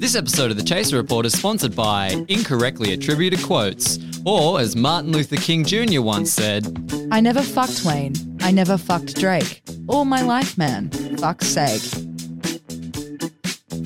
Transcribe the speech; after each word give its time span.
This 0.00 0.16
episode 0.16 0.50
of 0.50 0.56
The 0.56 0.62
Chaser 0.62 0.96
Report 0.96 1.26
is 1.26 1.38
sponsored 1.38 1.76
by 1.76 2.24
incorrectly 2.28 2.94
attributed 2.94 3.42
quotes, 3.42 3.98
or 4.24 4.58
as 4.58 4.74
Martin 4.74 5.12
Luther 5.12 5.36
King 5.36 5.62
Jr. 5.62 6.00
once 6.00 6.32
said, 6.32 6.74
I 7.10 7.20
never 7.20 7.42
fucked 7.42 7.84
Wayne. 7.84 8.14
I 8.40 8.50
never 8.50 8.78
fucked 8.78 9.16
Drake. 9.16 9.60
All 9.88 10.06
my 10.06 10.22
life, 10.22 10.56
man. 10.56 10.88
Fuck's 11.18 11.48
sake. 11.48 11.82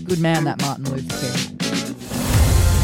Good 0.04 0.20
man, 0.20 0.44
that 0.44 0.62
Martin 0.62 0.84
Luther 0.84 1.18
King. 1.18 1.58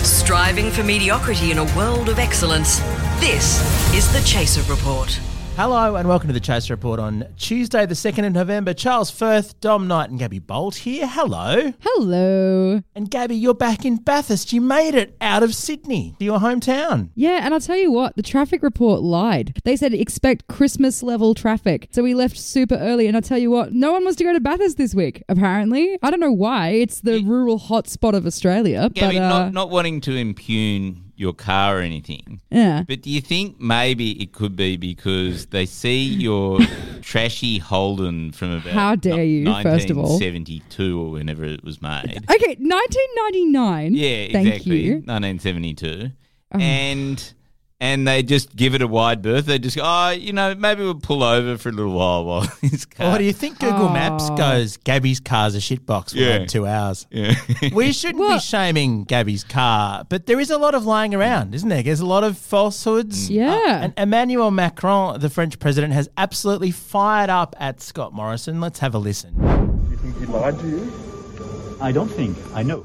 Striving 0.03 0.73
for 0.73 0.83
mediocrity 0.83 1.53
in 1.53 1.59
a 1.59 1.77
world 1.77 2.09
of 2.09 2.19
excellence. 2.19 2.81
This 3.21 3.61
is 3.95 4.13
the 4.13 4.21
Chaser 4.27 4.69
Report. 4.69 5.21
Hello 5.61 5.97
and 5.97 6.09
welcome 6.09 6.29
to 6.29 6.33
the 6.33 6.41
Chaser 6.41 6.73
Report 6.73 6.99
on 6.99 7.35
Tuesday, 7.37 7.85
the 7.85 7.93
2nd 7.93 8.27
of 8.27 8.33
November. 8.33 8.73
Charles 8.73 9.11
Firth, 9.11 9.61
Dom 9.61 9.87
Knight, 9.87 10.09
and 10.09 10.19
Gabby 10.19 10.39
Bolt 10.39 10.75
here. 10.75 11.07
Hello. 11.07 11.75
Hello. 11.81 12.83
And 12.95 13.11
Gabby, 13.11 13.37
you're 13.37 13.53
back 13.53 13.85
in 13.85 13.97
Bathurst. 13.97 14.55
You 14.55 14.63
made 14.63 14.95
it 14.95 15.19
out 15.21 15.43
of 15.43 15.55
Sydney 15.55 16.17
to 16.19 16.25
your 16.25 16.39
hometown. 16.39 17.11
Yeah, 17.15 17.41
and 17.45 17.53
I'll 17.53 17.61
tell 17.61 17.77
you 17.77 17.93
what, 17.93 18.17
the 18.17 18.23
traffic 18.23 18.63
report 18.63 19.03
lied. 19.03 19.61
They 19.65 19.77
said 19.77 19.93
expect 19.93 20.49
Christmas 20.49 21.03
level 21.03 21.35
traffic. 21.35 21.89
So 21.91 22.03
we 22.03 22.15
left 22.15 22.39
super 22.39 22.77
early, 22.77 23.07
and 23.07 23.15
I'll 23.15 23.21
tell 23.21 23.37
you 23.37 23.51
what, 23.51 23.75
no 23.75 23.93
one 23.93 24.03
wants 24.03 24.17
to 24.17 24.25
go 24.25 24.33
to 24.33 24.41
Bathurst 24.41 24.79
this 24.79 24.95
week, 24.95 25.23
apparently. 25.29 25.99
I 26.03 26.11
don't 26.11 26.21
know 26.21 26.33
why. 26.33 26.71
It's 26.71 27.03
the 27.03 27.23
rural 27.23 27.59
hotspot 27.59 28.15
of 28.15 28.25
Australia. 28.25 28.89
Gabby, 28.95 29.19
but, 29.19 29.25
uh, 29.25 29.29
not, 29.29 29.53
not 29.53 29.69
wanting 29.69 30.01
to 30.01 30.17
impugn 30.17 31.10
your 31.21 31.35
car 31.35 31.79
or 31.79 31.81
anything. 31.81 32.41
Yeah. 32.51 32.83
But 32.89 33.03
do 33.03 33.11
you 33.11 33.21
think 33.21 33.61
maybe 33.61 34.13
it 34.23 34.33
could 34.33 34.57
be 34.57 34.79
because 34.79 35.47
they 35.47 35.67
see 35.67 36.03
your 36.03 36.61
trashy 37.03 37.59
Holden 37.59 38.33
from 38.33 38.53
about 38.53 38.73
How 38.73 38.97
dare 38.97 39.23
you, 39.23 39.45
first 39.63 39.91
of 39.91 39.99
all. 39.99 40.05
1972 40.05 40.99
or 41.01 41.11
whenever 41.11 41.45
it 41.45 41.63
was 41.63 41.83
made? 41.83 42.25
Okay, 42.31 42.57
1999. 42.59 43.95
Yeah, 43.95 44.33
Thank 44.33 44.47
exactly. 44.49 44.81
you. 44.81 44.93
1972. 44.95 46.11
Oh. 46.53 46.59
And 46.59 47.33
and 47.81 48.07
they 48.07 48.23
just 48.23 48.55
give 48.55 48.75
it 48.75 48.83
a 48.83 48.87
wide 48.87 49.23
berth. 49.23 49.47
They 49.47 49.59
just 49.59 49.75
go, 49.77 49.83
oh, 49.85 50.11
you 50.11 50.33
know, 50.35 50.55
maybe 50.55 50.83
we'll 50.83 50.95
pull 50.97 51.23
over 51.23 51.57
for 51.57 51.71
a 51.71 51.73
little 51.73 51.93
while 51.93 52.25
while 52.27 52.41
his 52.61 52.85
car. 52.85 53.11
What 53.13 53.19
do 53.19 53.25
you 53.25 53.33
think 53.33 53.59
Google 53.59 53.89
Maps 53.89 54.29
Oh. 54.31 54.37
goes, 54.37 54.77
Gabby's 54.77 55.19
car's 55.21 55.55
a 55.55 55.59
shitbox 55.59 56.11
for 56.13 56.19
Yeah. 56.19 56.39
like 56.39 56.49
two 56.49 56.67
hours? 56.67 57.07
Yeah. 57.11 57.35
We 57.73 57.93
shouldn't 57.93 58.19
be 58.19 58.29
Well- 58.29 58.39
shaming 58.39 59.05
Gabby's 59.05 59.45
car, 59.45 60.05
but 60.09 60.27
there 60.27 60.39
is 60.41 60.51
a 60.51 60.59
lot 60.59 60.75
of 60.75 60.85
lying 60.85 61.15
around, 61.15 61.55
isn't 61.55 61.69
there? 61.69 61.83
There's 61.83 62.01
a 62.01 62.07
lot 62.07 62.23
of 62.25 62.37
falsehoods. 62.37 63.31
Yeah. 63.31 63.51
Uh, 63.55 63.69
and 63.85 63.95
Emmanuel 63.97 64.51
Macron, 64.51 65.19
the 65.21 65.31
French 65.31 65.59
president, 65.59 65.93
has 65.95 66.09
absolutely 66.19 66.71
fired 66.73 67.31
up 67.31 67.57
at 67.59 67.81
Scott 67.81 68.13
Morrison. 68.13 68.61
Let's 68.61 68.81
have 68.81 68.95
a 68.95 68.99
listen. 68.99 69.35
You 69.91 69.97
think 69.97 70.19
he 70.19 70.27
lied 70.27 70.59
to 70.59 70.67
you? 70.69 70.93
I 71.81 71.93
don't 71.93 72.09
think. 72.09 72.37
I 72.55 72.63
know. 72.63 72.85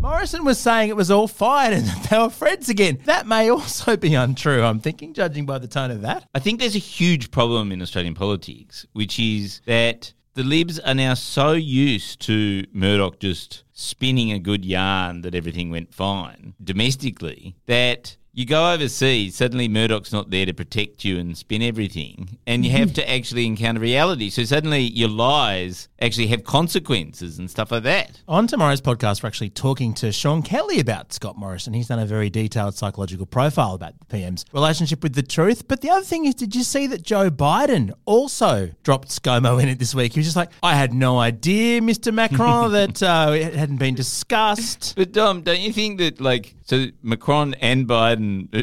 Morrison 0.00 0.46
was 0.46 0.58
saying 0.58 0.88
it 0.88 0.96
was 0.96 1.10
all 1.10 1.28
fired 1.28 1.74
and 1.74 1.86
that 1.86 2.08
they 2.10 2.18
were 2.18 2.30
friends 2.30 2.70
again. 2.70 3.00
That 3.04 3.26
may 3.26 3.50
also 3.50 3.96
be 3.96 4.14
untrue, 4.14 4.62
I'm 4.62 4.80
thinking, 4.80 5.12
judging 5.12 5.44
by 5.44 5.58
the 5.58 5.68
tone 5.68 5.90
of 5.90 6.00
that. 6.02 6.26
I 6.34 6.38
think 6.38 6.58
there's 6.58 6.74
a 6.74 6.78
huge 6.78 7.30
problem 7.30 7.70
in 7.70 7.82
Australian 7.82 8.14
politics, 8.14 8.86
which 8.92 9.20
is 9.20 9.60
that 9.66 10.14
the 10.34 10.42
Libs 10.42 10.78
are 10.78 10.94
now 10.94 11.14
so 11.14 11.52
used 11.52 12.20
to 12.22 12.64
Murdoch 12.72 13.20
just 13.20 13.64
spinning 13.72 14.32
a 14.32 14.38
good 14.38 14.64
yarn 14.64 15.20
that 15.20 15.34
everything 15.34 15.70
went 15.70 15.92
fine 15.92 16.54
domestically 16.62 17.56
that 17.66 18.16
you 18.32 18.46
go 18.46 18.72
overseas, 18.72 19.34
suddenly 19.34 19.68
Murdoch's 19.68 20.12
not 20.12 20.30
there 20.30 20.46
to 20.46 20.54
protect 20.54 21.04
you 21.04 21.18
and 21.18 21.36
spin 21.36 21.62
everything, 21.62 22.38
and 22.46 22.64
you 22.64 22.70
have 22.70 22.92
to 22.94 23.10
actually 23.16 23.46
encounter 23.46 23.80
reality. 23.80 24.30
So 24.30 24.44
suddenly 24.44 24.80
your 24.80 25.08
lies 25.08 25.88
actually 26.00 26.28
have 26.28 26.44
consequences 26.44 27.38
and 27.38 27.50
stuff 27.50 27.72
like 27.72 27.82
that. 27.82 28.20
On 28.28 28.46
tomorrow's 28.46 28.80
podcast, 28.80 29.22
we're 29.22 29.28
actually 29.28 29.50
talking 29.50 29.94
to 29.94 30.12
Sean 30.12 30.42
Kelly 30.42 30.80
about 30.80 31.12
Scott 31.12 31.36
Morrison. 31.36 31.74
He's 31.74 31.88
done 31.88 31.98
a 31.98 32.06
very 32.06 32.30
detailed 32.30 32.74
psychological 32.74 33.26
profile 33.26 33.74
about 33.74 33.98
the 33.98 34.06
PM's 34.06 34.44
relationship 34.52 35.02
with 35.02 35.14
the 35.14 35.22
truth. 35.22 35.66
But 35.66 35.80
the 35.80 35.90
other 35.90 36.04
thing 36.04 36.24
is, 36.24 36.34
did 36.34 36.54
you 36.54 36.62
see 36.62 36.86
that 36.86 37.02
Joe 37.02 37.30
Biden 37.30 37.92
also 38.04 38.70
dropped 38.84 39.08
ScoMo 39.08 39.60
in 39.62 39.68
it 39.68 39.78
this 39.78 39.94
week? 39.94 40.14
He 40.14 40.20
was 40.20 40.26
just 40.26 40.36
like, 40.36 40.50
I 40.62 40.74
had 40.74 40.94
no 40.94 41.18
idea, 41.18 41.80
Mr. 41.80 42.14
Macron, 42.14 42.72
that 42.72 43.02
uh, 43.02 43.32
it 43.32 43.54
hadn't 43.54 43.78
been 43.78 43.94
discussed. 43.94 44.94
But 44.96 45.12
Dom, 45.12 45.42
don't 45.42 45.60
you 45.60 45.72
think 45.72 45.98
that 45.98 46.20
like 46.20 46.54
so 46.70 46.86
Macron 47.02 47.54
and 47.54 47.88
Biden, 47.88 48.19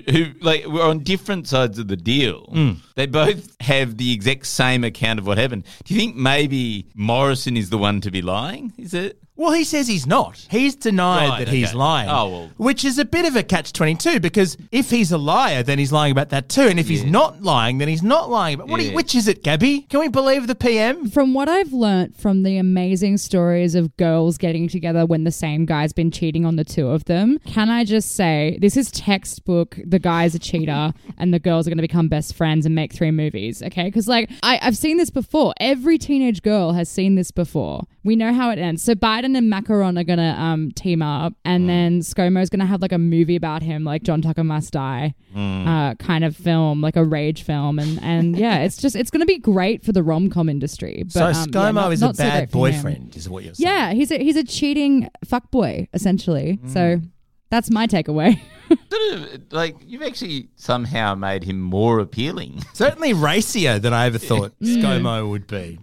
who 0.09 0.25
like 0.41 0.65
were 0.65 0.83
on 0.83 0.99
different 0.99 1.47
sides 1.47 1.79
of 1.79 1.87
the 1.87 1.97
deal, 1.97 2.47
mm. 2.47 2.77
they 2.95 3.05
both 3.05 3.55
have 3.61 3.97
the 3.97 4.11
exact 4.13 4.45
same 4.45 4.83
account 4.83 5.19
of 5.19 5.27
what 5.27 5.37
happened. 5.37 5.63
Do 5.83 5.93
you 5.93 5.99
think 5.99 6.15
maybe 6.15 6.87
Morrison 6.95 7.57
is 7.57 7.69
the 7.69 7.77
one 7.77 8.01
to 8.01 8.11
be 8.11 8.21
lying? 8.21 8.73
Is 8.77 8.93
it? 8.93 9.21
Well, 9.37 9.51
he 9.51 9.63
says 9.63 9.87
he's 9.87 10.05
not. 10.07 10.45
He's 10.49 10.75
denied 10.75 11.29
Right, 11.29 11.39
that 11.45 11.47
he's 11.47 11.73
lying. 11.73 12.09
Oh, 12.09 12.29
well. 12.29 12.49
Which 12.57 12.83
is 12.83 12.97
a 12.97 13.05
bit 13.05 13.25
of 13.25 13.35
a 13.35 13.43
catch 13.43 13.71
22 13.71 14.19
because 14.19 14.57
if 14.71 14.89
he's 14.89 15.11
a 15.11 15.17
liar, 15.17 15.61
then 15.63 15.77
he's 15.79 15.91
lying 15.91 16.11
about 16.11 16.29
that 16.29 16.49
too. 16.49 16.63
And 16.63 16.79
if 16.79 16.87
he's 16.87 17.05
not 17.05 17.41
lying, 17.43 17.77
then 17.77 17.87
he's 17.87 18.03
not 18.03 18.29
lying. 18.29 18.57
But 18.57 18.67
what 18.67 18.79
do 18.79 18.87
you- 18.87 18.95
which 18.95 19.13
is 19.15 19.27
it, 19.27 19.43
Gabby? 19.43 19.81
Can 19.89 19.99
we 19.99 20.07
believe 20.07 20.47
the 20.47 20.55
PM? 20.55 21.09
From 21.09 21.33
what 21.33 21.47
I've 21.47 21.71
learnt 21.71 22.17
from 22.17 22.43
the 22.43 22.57
amazing 22.57 23.17
stories 23.17 23.75
of 23.75 23.95
girls 23.97 24.37
getting 24.37 24.67
together 24.67 25.05
when 25.05 25.23
the 25.23 25.31
same 25.31 25.65
guy's 25.65 25.93
been 25.93 26.09
cheating 26.11 26.43
on 26.45 26.55
the 26.55 26.63
two 26.65 26.87
of 26.89 27.05
them, 27.05 27.37
can 27.45 27.69
I 27.69 27.83
just 27.85 28.15
say 28.15 28.57
this 28.59 28.75
is 28.75 28.89
textbook 28.91 29.77
the 29.85 29.99
guy's 29.99 30.33
a 30.35 30.39
cheater 30.39 30.93
and 31.17 31.33
the 31.33 31.39
girls 31.39 31.67
are 31.67 31.69
going 31.69 31.77
to 31.77 31.81
become 31.83 32.07
best 32.07 32.33
friends 32.35 32.65
and 32.65 32.73
make 32.73 32.93
three 32.93 33.11
movies, 33.11 33.61
okay? 33.61 33.83
Because, 33.85 34.07
like, 34.07 34.29
I, 34.41 34.59
I've 34.61 34.77
seen 34.77 34.97
this 34.97 35.09
before. 35.09 35.53
Every 35.59 35.97
teenage 35.97 36.41
girl 36.41 36.73
has 36.73 36.89
seen 36.89 37.15
this 37.15 37.31
before. 37.31 37.83
We 38.03 38.15
know 38.15 38.33
how 38.33 38.49
it 38.51 38.57
ends. 38.59 38.81
So 38.83 38.95
Biden 38.95 39.26
and 39.35 39.49
Macron 39.49 39.97
are 39.97 40.03
going 40.03 40.19
to 40.19 40.41
um, 40.41 40.71
team 40.71 41.01
up 41.01 41.33
and 41.43 41.67
then 41.69 41.99
ScoMo's 42.01 42.49
going 42.49 42.59
to 42.59 42.65
have, 42.65 42.81
like, 42.81 42.91
a 42.91 42.97
movie 42.97 43.35
about 43.35 43.61
him, 43.61 43.83
like 43.83 44.03
John 44.03 44.21
Tucker 44.21 44.43
Must 44.43 44.71
Die 44.71 45.13
uh, 45.35 45.95
kind 45.95 46.23
of 46.23 46.35
film, 46.35 46.81
like 46.81 46.95
a 46.95 47.03
rage 47.03 47.43
film. 47.43 47.79
And, 47.79 48.01
and 48.01 48.37
yeah, 48.39 48.59
it's 48.59 48.77
just, 48.77 48.95
it's 48.95 49.09
going 49.09 49.21
to 49.21 49.25
be 49.25 49.37
great 49.37 49.83
for 49.83 49.91
the 49.91 50.03
rom 50.03 50.29
com 50.29 50.49
industry. 50.49 51.03
But, 51.05 51.11
so 51.13 51.25
um, 51.25 51.33
ScoMo 51.33 51.63
yeah, 51.65 51.71
not- 51.71 51.93
is 51.93 52.01
a 52.01 52.05
not 52.05 52.15
so 52.15 52.23
great 52.23 52.29
bad 52.29 52.43
him. 52.43 52.49
boyfriend, 52.49 53.15
is 53.15 53.29
what 53.29 53.43
you're 53.43 53.53
saying. 53.53 53.67
Yeah, 53.67 53.93
he's 53.93 54.11
a 54.11 54.17
he's 54.17 54.35
a 54.35 54.43
cheating 54.43 55.09
fuck 55.25 55.51
boy 55.51 55.87
essentially. 55.93 56.59
So 56.67 57.01
that's 57.49 57.69
my 57.71 57.87
takeaway. 57.87 58.39
Sort 58.91 59.13
of 59.13 59.41
like 59.53 59.75
you've 59.85 60.01
actually 60.01 60.49
somehow 60.55 61.15
made 61.15 61.43
him 61.43 61.59
more 61.61 61.99
appealing. 61.99 62.61
Certainly 62.73 63.13
racier 63.13 63.79
than 63.79 63.93
I 63.93 64.05
ever 64.07 64.17
thought 64.17 64.53
Mm. 64.61 64.81
ScoMo 64.81 65.29
would 65.29 65.47
be. 65.47 65.79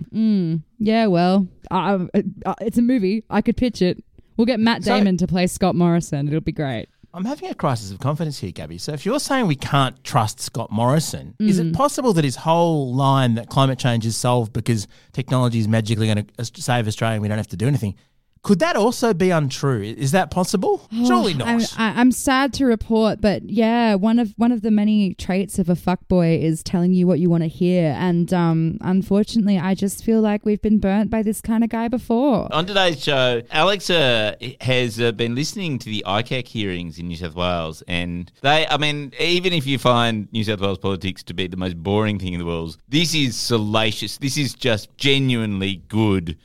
yeah, 0.79 1.07
well, 1.07 1.47
uh, 1.71 2.07
uh, 2.45 2.55
it's 2.61 2.79
a 2.79 2.83
movie. 2.83 3.25
I 3.31 3.41
could 3.41 3.57
pitch 3.57 3.81
it. 3.83 4.03
We'll 4.37 4.47
get 4.47 4.61
Matt 4.61 4.85
So- 4.85 4.95
Damon 4.97 5.17
to 5.19 5.27
play 5.27 5.47
Scott 5.47 5.75
Morrison. 5.75 6.29
It'll 6.29 6.41
be 6.41 6.53
great. 6.53 6.89
I'm 7.17 7.25
having 7.25 7.49
a 7.49 7.55
crisis 7.55 7.93
of 7.93 8.01
confidence 8.01 8.41
here, 8.41 8.51
Gabby. 8.51 8.77
So 8.77 8.93
if 8.93 9.07
you're 9.07 9.21
saying 9.21 9.47
we 9.47 9.55
can't 9.55 10.03
trust 10.03 10.41
Scott 10.41 10.73
Morrison, 10.73 11.37
is 11.39 11.61
it 11.61 11.73
possible 11.73 12.13
that 12.15 12.25
his 12.25 12.35
whole 12.35 12.93
line 12.93 13.37
that 13.37 13.49
climate 13.49 13.79
change 13.79 14.05
is 14.05 14.17
solved 14.17 14.53
because 14.53 14.89
technology 15.13 15.61
is 15.61 15.69
magically 15.69 16.13
going 16.13 16.27
to 16.27 16.45
save 16.61 16.89
Australia 16.89 17.15
and 17.15 17.23
we 17.23 17.29
don't 17.29 17.37
have 17.39 17.47
to 17.47 17.57
do 17.57 17.69
anything? 17.69 17.95
Could 18.45 18.59
that 18.59 18.77
also 18.77 19.15
be 19.15 19.31
untrue? 19.31 19.81
Is 19.83 20.13
that 20.13 20.31
possible? 20.31 20.87
Surely 21.07 21.33
not. 21.33 21.49
I'm, 21.49 21.61
I, 21.79 21.99
I'm 21.99 22.13
sad 22.13 22.53
to 22.55 22.67
report, 22.67 23.23
but 23.23 23.49
yeah, 23.49 23.95
one 23.95 24.19
of 24.19 24.35
one 24.37 24.53
of 24.53 24.61
the 24.61 24.71
many 24.71 25.15
traits 25.15 25.59
of 25.59 25.71
a 25.71 25.75
fuckboy 25.75 26.43
is 26.43 26.63
telling 26.63 26.93
you 26.93 27.07
what 27.07 27.19
you 27.19 27.31
want 27.31 27.43
to 27.43 27.49
hear, 27.49 27.97
and 27.99 28.33
um, 28.35 28.77
unfortunately, 28.83 29.59
I 29.59 29.75
just 29.75 30.05
feel 30.05 30.21
like 30.21 30.45
we've 30.45 30.61
been 30.61 30.79
burnt 30.79 31.11
by 31.11 31.23
this 31.23 31.41
kind 31.41 31.65
of 31.65 31.71
guy 31.71 31.89
before. 31.89 32.53
On 32.53 32.67
today's 32.67 33.03
show, 33.03 33.41
Alex 33.51 33.89
uh, 33.89 34.35
has 34.61 35.01
uh, 35.01 35.13
been 35.13 35.35
listening 35.35 35.79
to 35.79 35.87
the 35.87 36.05
ICAC 36.07 36.47
hearings 36.47 36.99
in 36.99 37.09
New 37.09 37.17
South 37.17 37.35
Wales, 37.35 37.83
and 37.89 38.31
they, 38.43 38.67
I 38.67 38.77
mean, 38.77 39.15
even 39.19 39.55
if 39.55 39.67
you 39.67 39.79
find 39.79 40.31
New 40.33 40.45
South 40.45 40.61
Wales 40.61 40.79
politics 40.79 41.23
to 41.23 41.33
be 41.33 41.47
the 41.47 41.57
most 41.57 41.83
boring 41.83 42.19
thing 42.19 42.35
in 42.35 42.41
the 42.41 42.47
world, 42.47 42.77
this 42.91 43.15
is 43.15 43.37
salacious. 43.37 44.19
This 44.19 44.37
is 44.37 44.53
just 44.53 44.95
genuinely 44.99 45.77
good. 45.89 46.37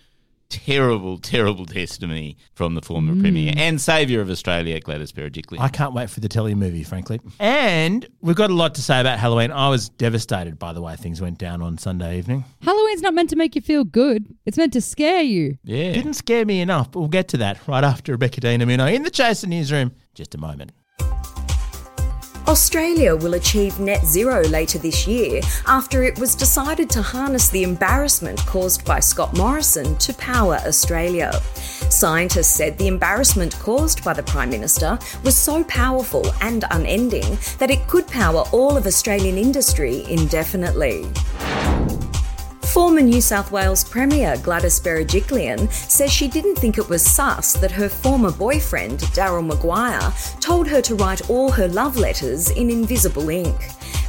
Terrible, 0.50 1.20
terrible 1.20 1.68
testimony 1.68 2.36
from 2.56 2.74
the 2.74 2.82
former 2.82 3.20
Premier 3.22 3.54
mm. 3.54 3.58
and 3.58 3.80
Saviour 3.80 4.20
of 4.20 4.32
Australia, 4.32 4.80
Gladys 4.80 5.12
Berejiklian. 5.12 5.60
I 5.60 5.70
can't 5.70 5.94
wait 5.94 6.10
for 6.10 6.22
the 6.22 6.28
telly 6.28 6.56
movie, 6.56 6.82
frankly. 6.82 7.20
And 7.40 8.08
we've 8.22 8.36
got 8.36 8.50
a 8.50 8.56
lot 8.56 8.74
to 8.76 8.82
say 8.82 9.00
about 9.00 9.20
Halloween. 9.20 9.52
I 9.52 9.70
was 9.70 9.90
devastated 9.90 10.58
by 10.58 10.74
the 10.74 10.82
way 10.82 10.96
things 10.96 11.22
went 11.22 11.38
down 11.38 11.62
on 11.62 11.78
Sunday 11.78 12.18
evening. 12.18 12.46
Halloween's 12.64 13.04
not 13.04 13.14
meant 13.14 13.30
to 13.30 13.36
make 13.36 13.54
you 13.54 13.62
feel 13.62 13.84
good; 13.84 14.26
it's 14.48 14.58
meant 14.58 14.74
to 14.74 14.82
scare 14.82 15.22
you. 15.22 15.60
yeah. 15.64 15.94
Didn't 15.94 16.16
scare 16.16 16.46
me 16.46 16.62
enough, 16.62 16.92
but 16.92 17.00
we'll 17.00 17.10
get 17.10 17.28
to 17.28 17.38
that 17.38 17.68
right 17.68 17.84
after 17.84 18.14
Rebecca 18.14 18.42
De 18.42 18.58
Unamuno 18.58 18.92
in 18.92 19.04
the 19.04 19.12
Chaser 19.12 19.46
newsroom. 19.46 19.92
Just 20.16 20.34
a 20.34 20.40
moment. 20.40 20.72
Australia 22.50 23.16
will 23.16 23.36
achieve 23.36 23.80
net 23.80 24.04
zero 24.04 24.42
later 24.48 24.80
this 24.80 25.06
year 25.06 25.40
after 25.68 26.02
it 26.02 26.18
was 26.18 26.34
decided 26.34 26.90
to 26.90 27.00
harness 27.00 27.48
the 27.50 27.62
embarrassment 27.62 28.44
caused 28.48 28.84
by 28.86 29.00
Scott 29.00 29.38
Morrison 29.38 29.96
to 29.98 30.16
power 30.16 30.56
Australia. 30.66 31.32
Scientists 31.92 32.56
said 32.56 32.76
the 32.80 32.88
embarrassment 32.88 33.54
caused 33.60 34.04
by 34.04 34.14
the 34.14 34.24
Prime 34.24 34.50
Minister 34.50 34.98
was 35.24 35.38
so 35.38 35.64
powerful 35.66 36.26
and 36.42 36.66
unending 36.72 37.38
that 37.60 37.70
it 37.70 37.88
could 37.88 38.08
power 38.08 38.44
all 38.52 38.76
of 38.76 38.88
Australian 38.88 39.38
industry 39.38 40.04
indefinitely. 40.10 41.06
Former 42.74 43.02
New 43.02 43.20
South 43.20 43.52
Wales 43.52 43.84
Premier 43.84 44.38
Gladys 44.38 44.80
Berejiklian 44.80 45.72
says 45.74 46.14
she 46.14 46.28
didn't 46.28 46.56
think 46.56 46.78
it 46.78 46.88
was 46.88 47.04
sus 47.04 47.54
that 47.54 47.72
her 47.72 47.90
former 47.90 48.32
boyfriend, 48.32 49.00
Daryl 49.16 49.44
Maguire, 49.44 50.14
told 50.40 50.68
her 50.68 50.80
to 50.84 50.94
write 50.94 51.32
all 51.32 51.52
her 51.52 51.68
love 51.68 51.98
letters 51.98 52.52
in 52.52 52.70
invisible 52.70 53.28
ink. 53.30 53.56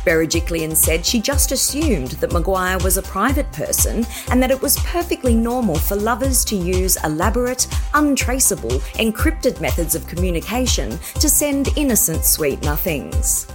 Berejiklian 0.05 0.77
said 0.77 1.07
she 1.07 1.23
just 1.23 1.53
assumed 1.53 2.11
that 2.21 2.33
Maguire 2.33 2.79
was 2.79 2.99
a 2.99 3.03
private 3.03 3.51
person 3.53 4.07
and 4.31 4.43
that 4.43 4.51
it 4.51 4.61
was 4.61 4.79
perfectly 4.81 5.35
normal 5.35 5.77
for 5.77 5.97
lovers 5.97 6.45
to 6.45 6.55
use 6.55 7.03
elaborate, 7.03 7.67
untraceable, 7.95 8.79
encrypted 9.01 9.59
methods 9.63 9.95
of 9.95 10.07
communication 10.07 10.99
to 11.15 11.31
send 11.31 11.69
innocent 11.79 12.27
sweet 12.27 12.63
nothings. 12.63 13.47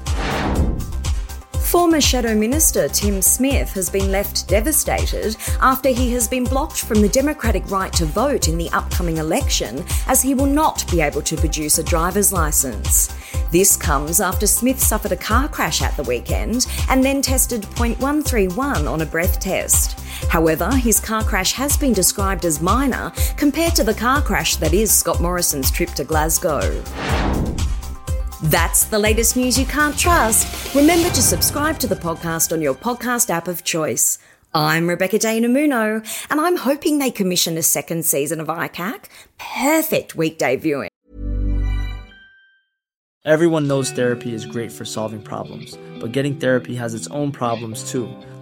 Former 1.65 1.99
Shadow 1.99 2.35
Minister 2.35 2.87
Tim 2.87 3.21
Smith 3.23 3.73
has 3.73 3.89
been 3.89 4.11
left 4.11 4.47
devastated 4.47 5.35
after 5.59 5.89
he 5.89 6.13
has 6.13 6.27
been 6.27 6.43
blocked 6.43 6.81
from 6.81 7.01
the 7.01 7.09
democratic 7.09 7.69
right 7.69 7.91
to 7.93 8.05
vote 8.05 8.47
in 8.47 8.57
the 8.57 8.69
upcoming 8.69 9.17
election 9.17 9.83
as 10.07 10.21
he 10.21 10.35
will 10.35 10.45
not 10.45 10.89
be 10.91 11.01
able 11.01 11.23
to 11.23 11.35
produce 11.35 11.79
a 11.79 11.83
driver's 11.83 12.31
licence. 12.31 13.13
This 13.51 13.75
comes 13.75 14.21
after 14.21 14.47
Smith 14.47 14.79
suffered 14.79 15.11
a 15.11 15.17
car 15.17 15.49
crash 15.49 15.81
at 15.81 15.97
the 15.97 16.03
weekend 16.03 16.67
and 16.89 17.03
then 17.03 17.21
tested 17.21 17.63
0.131 17.63 18.89
on 18.89 19.01
a 19.01 19.05
breath 19.05 19.39
test. 19.39 19.99
However, 20.29 20.73
his 20.73 20.99
car 20.99 21.23
crash 21.23 21.51
has 21.53 21.75
been 21.75 21.93
described 21.93 22.45
as 22.45 22.61
minor 22.61 23.11
compared 23.37 23.75
to 23.75 23.83
the 23.83 23.93
car 23.93 24.21
crash 24.21 24.55
that 24.57 24.73
is 24.73 24.93
Scott 24.93 25.19
Morrison's 25.19 25.71
trip 25.71 25.89
to 25.91 26.03
Glasgow. 26.03 26.83
That's 28.49 28.85
the 28.85 28.99
latest 28.99 29.35
news 29.35 29.57
you 29.57 29.65
can't 29.65 29.97
trust. 29.97 30.75
Remember 30.75 31.09
to 31.09 31.21
subscribe 31.21 31.79
to 31.79 31.87
the 31.87 31.95
podcast 31.95 32.53
on 32.53 32.61
your 32.61 32.75
podcast 32.75 33.31
app 33.31 33.47
of 33.47 33.63
choice. 33.63 34.19
I'm 34.53 34.87
Rebecca 34.87 35.17
Namuno, 35.17 36.05
and 36.29 36.39
I'm 36.39 36.57
hoping 36.57 36.99
they 36.99 37.09
commission 37.09 37.57
a 37.57 37.63
second 37.63 38.05
season 38.05 38.39
of 38.39 38.45
ICAC. 38.45 39.05
Perfect 39.39 40.15
weekday 40.15 40.57
viewing. 40.57 40.89
Everyone 43.25 43.67
knows 43.67 43.89
therapy 43.89 44.35
is 44.35 44.45
great 44.45 44.71
for 44.71 44.85
solving 44.85 45.23
problems, 45.23 45.75
but 45.99 46.11
getting 46.11 46.39
therapy 46.39 46.75
has 46.75 46.93
its 46.93 47.07
own 47.07 47.31
problems 47.31 47.91
too, 47.91 48.15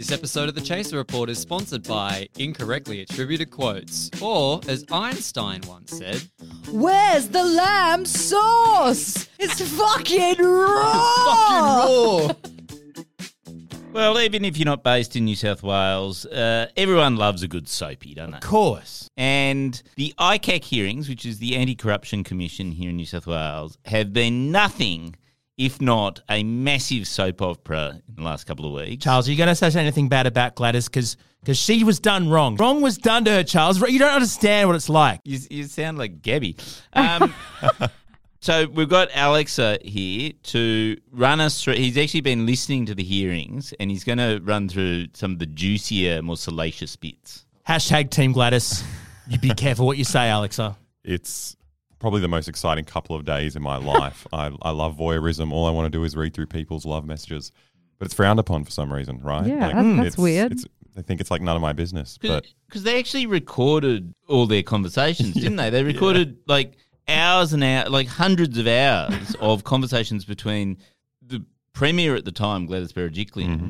This 0.00 0.12
episode 0.12 0.48
of 0.48 0.54
The 0.54 0.62
Chaser 0.62 0.96
Report 0.96 1.28
is 1.28 1.38
sponsored 1.38 1.82
by 1.82 2.26
incorrectly 2.38 3.02
attributed 3.02 3.50
quotes, 3.50 4.10
or 4.22 4.62
as 4.66 4.82
Einstein 4.90 5.60
once 5.68 5.90
said, 5.90 6.22
Where's 6.72 7.28
the 7.28 7.44
lamb 7.44 8.06
sauce? 8.06 9.28
It's 9.38 9.60
fucking 9.60 10.36
raw. 10.42 12.28
Fucking 12.28 12.32
raw! 12.32 12.34
Well, 13.92 14.18
even 14.20 14.46
if 14.46 14.56
you're 14.56 14.64
not 14.64 14.82
based 14.82 15.16
in 15.16 15.26
New 15.26 15.36
South 15.36 15.62
Wales, 15.62 16.24
uh, 16.24 16.68
everyone 16.78 17.16
loves 17.16 17.42
a 17.42 17.48
good 17.48 17.68
soapy, 17.68 18.14
don't 18.14 18.30
they? 18.30 18.38
Of 18.38 18.42
course. 18.42 19.06
And 19.18 19.82
the 19.96 20.14
ICAC 20.18 20.64
hearings, 20.64 21.10
which 21.10 21.26
is 21.26 21.40
the 21.40 21.56
Anti 21.56 21.74
Corruption 21.74 22.24
Commission 22.24 22.72
here 22.72 22.88
in 22.88 22.96
New 22.96 23.04
South 23.04 23.26
Wales, 23.26 23.76
have 23.84 24.14
been 24.14 24.50
nothing 24.50 25.14
if 25.60 25.78
not 25.78 26.22
a 26.30 26.42
massive 26.42 27.06
soap 27.06 27.42
opera 27.42 28.00
in 28.08 28.14
the 28.16 28.22
last 28.22 28.44
couple 28.44 28.64
of 28.64 28.72
weeks. 28.72 29.04
Charles, 29.04 29.28
are 29.28 29.30
you 29.30 29.36
going 29.36 29.54
to 29.54 29.54
say 29.54 29.70
anything 29.78 30.08
bad 30.08 30.26
about 30.26 30.54
Gladys? 30.54 30.88
Because 30.88 31.18
because 31.42 31.58
she 31.58 31.84
was 31.84 32.00
done 32.00 32.28
wrong. 32.28 32.56
Wrong 32.56 32.80
was 32.80 32.98
done 32.98 33.24
to 33.26 33.30
her, 33.30 33.44
Charles. 33.44 33.80
You 33.80 33.98
don't 33.98 34.12
understand 34.12 34.68
what 34.68 34.76
it's 34.76 34.88
like. 34.88 35.20
You, 35.24 35.38
you 35.50 35.64
sound 35.64 35.96
like 35.98 36.22
Gabby. 36.22 36.56
Um, 36.92 37.34
so 38.40 38.66
we've 38.68 38.88
got 38.88 39.10
Aleksa 39.10 39.82
here 39.82 40.32
to 40.44 40.96
run 41.12 41.40
us 41.40 41.62
through. 41.62 41.74
He's 41.74 41.96
actually 41.96 42.20
been 42.22 42.44
listening 42.46 42.86
to 42.86 42.94
the 42.94 43.02
hearings 43.02 43.72
and 43.80 43.90
he's 43.90 44.04
going 44.04 44.18
to 44.18 44.40
run 44.42 44.68
through 44.68 45.06
some 45.14 45.32
of 45.32 45.38
the 45.38 45.46
juicier, 45.46 46.20
more 46.20 46.36
salacious 46.36 46.94
bits. 46.96 47.46
Hashtag 47.66 48.10
Team 48.10 48.32
Gladys. 48.32 48.82
You 49.28 49.38
be 49.38 49.54
careful 49.54 49.86
what 49.86 49.96
you 49.96 50.04
say, 50.04 50.28
Aleksa. 50.28 50.76
It's 51.04 51.56
probably 52.00 52.20
the 52.20 52.28
most 52.28 52.48
exciting 52.48 52.84
couple 52.84 53.14
of 53.14 53.24
days 53.24 53.54
in 53.54 53.62
my 53.62 53.76
life. 53.94 54.26
I, 54.32 54.50
I 54.62 54.70
love 54.70 54.96
voyeurism. 54.96 55.52
All 55.52 55.66
I 55.66 55.70
want 55.70 55.86
to 55.86 55.96
do 55.96 56.02
is 56.02 56.16
read 56.16 56.34
through 56.34 56.46
people's 56.46 56.84
love 56.84 57.04
messages, 57.04 57.52
but 57.98 58.06
it's 58.06 58.14
frowned 58.14 58.40
upon 58.40 58.64
for 58.64 58.70
some 58.72 58.92
reason, 58.92 59.20
right? 59.20 59.46
Yeah, 59.46 59.68
that- 59.68 59.74
that's 59.74 59.98
it's- 60.00 60.18
weird. 60.18 60.52
It's, 60.52 60.64
I 60.96 61.02
think 61.02 61.20
it's 61.20 61.30
like 61.30 61.40
none 61.40 61.54
of 61.54 61.62
my 61.62 61.72
business, 61.72 62.18
but 62.20 62.46
Because 62.66 62.82
they 62.82 62.98
actually 62.98 63.26
recorded 63.26 64.12
all 64.26 64.46
their 64.46 64.64
conversations, 64.64 65.34
didn't 65.34 65.54
they? 65.56 65.70
They 65.70 65.84
recorded 65.84 66.38
like 66.48 66.72
hours 67.06 67.52
and 67.52 67.62
hours, 67.62 67.88
like 67.90 68.08
hundreds 68.08 68.58
of 68.58 68.66
hours 68.66 69.36
of 69.40 69.62
conversations 69.62 70.24
between 70.24 70.78
the 71.24 71.44
premier 71.74 72.16
at 72.16 72.24
the 72.24 72.32
time, 72.32 72.66
Gladys 72.66 72.92
Berejiklian, 72.92 73.46
Mm-hmm. 73.56 73.68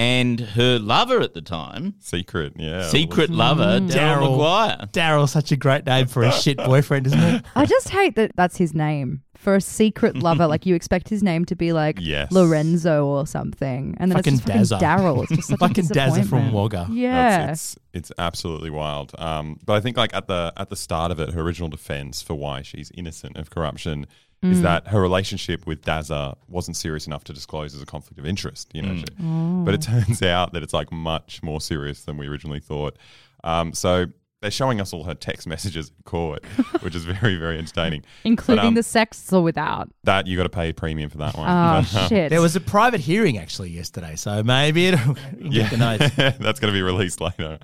And 0.00 0.40
her 0.40 0.78
lover 0.78 1.20
at 1.20 1.34
the 1.34 1.42
time, 1.42 1.94
secret, 2.00 2.54
yeah, 2.56 2.88
secret 2.88 3.28
lover, 3.28 3.78
Mm. 3.80 3.90
Daryl 3.90 4.30
Maguire. 4.32 4.78
Daryl's 4.92 5.32
such 5.32 5.52
a 5.52 5.56
great 5.56 5.84
name 5.84 6.06
for 6.06 6.22
a 6.22 6.32
shit 6.32 6.56
boyfriend, 6.56 7.06
isn't 7.08 7.20
it? 7.20 7.44
I 7.54 7.66
just 7.66 7.90
hate 7.90 8.16
that 8.16 8.32
that's 8.34 8.56
his 8.56 8.74
name. 8.74 9.22
For 9.36 9.54
a 9.56 9.60
secret 9.60 10.16
lover, 10.16 10.46
like 10.46 10.66
you 10.66 10.74
expect 10.74 11.08
his 11.08 11.22
name 11.22 11.46
to 11.46 11.56
be 11.56 11.72
like 11.72 11.98
Yes. 11.98 12.30
Lorenzo 12.30 13.06
or 13.06 13.26
something. 13.26 13.94
And 13.98 14.10
then 14.10 14.18
Fucking 14.18 14.34
it's 14.34 14.44
just 14.44 14.70
fucking 14.72 14.86
Daryl. 14.86 15.22
It's 15.22 15.34
just 15.36 15.48
such 15.52 15.58
Fucking 15.60 15.86
a 15.86 15.88
Dazza 15.88 16.10
from 16.28 16.42
disappointment. 16.50 16.54
Wagga. 16.54 16.86
Yeah. 16.92 17.50
It's, 17.50 17.74
it's 17.74 18.10
it's 18.10 18.12
absolutely 18.18 18.68
wild. 18.70 19.12
Um, 19.18 19.58
but 19.64 19.74
I 19.74 19.80
think 19.80 19.96
like 19.96 20.12
at 20.14 20.26
the 20.28 20.52
at 20.58 20.68
the 20.68 20.76
start 20.76 21.10
of 21.10 21.20
it, 21.20 21.30
her 21.32 21.40
original 21.40 21.68
defense 21.70 22.20
for 22.20 22.34
why 22.34 22.60
she's 22.62 22.90
innocent 22.94 23.36
of 23.38 23.48
corruption 23.50 24.06
is 24.42 24.58
Mm. 24.60 24.62
that 24.62 24.88
her 24.88 25.00
relationship 25.00 25.66
with 25.66 25.82
Dazza 25.84 26.34
wasn't 26.48 26.76
serious 26.76 27.06
enough 27.06 27.24
to 27.24 27.32
disclose 27.32 27.74
as 27.74 27.82
a 27.82 27.86
conflict 27.86 28.18
of 28.18 28.24
interest. 28.24 28.70
You 28.72 28.82
know, 28.82 28.88
Mm. 28.94 28.98
she- 29.00 29.04
Oh. 29.22 29.64
but 29.64 29.74
it 29.74 29.82
turns 29.82 30.22
out 30.22 30.52
that 30.54 30.62
it's 30.62 30.72
like 30.72 30.90
much 30.90 31.42
more 31.42 31.60
serious 31.60 32.04
than 32.04 32.16
we 32.16 32.26
originally 32.26 32.60
thought. 32.60 32.96
Um, 33.44 33.74
so 33.74 34.06
they're 34.40 34.50
showing 34.50 34.80
us 34.80 34.94
all 34.94 35.04
her 35.04 35.12
text 35.12 35.46
messages 35.46 35.88
in 35.90 36.02
court, 36.04 36.42
which 36.80 36.94
is 36.94 37.04
very 37.04 37.36
very 37.36 37.58
entertaining. 37.58 38.02
Including 38.24 38.62
But, 38.62 38.68
um, 38.68 38.74
the 38.74 38.82
sex 38.82 39.30
or 39.30 39.42
without. 39.42 39.90
that 40.04 40.26
you 40.26 40.38
got 40.38 40.44
to 40.44 40.48
pay 40.48 40.70
a 40.70 40.72
premium 40.74 41.10
for 41.10 41.18
that 41.18 41.36
one. 41.36 41.46
Oh, 41.46 41.82
But, 41.92 41.94
um, 42.02 42.08
shit. 42.08 42.30
There 42.30 42.40
was 42.40 42.56
a 42.56 42.60
private 42.60 43.02
hearing 43.02 43.36
actually 43.36 43.68
yesterday, 43.70 44.16
so 44.16 44.42
maybe 44.42 44.86
it'll 44.86 45.14
get 45.50 45.70
the 45.70 45.76
notes. 45.76 46.14
That's 46.16 46.58
going 46.58 46.72
to 46.72 46.78
be 46.78 46.80
released 46.80 47.20
later. 47.20 47.58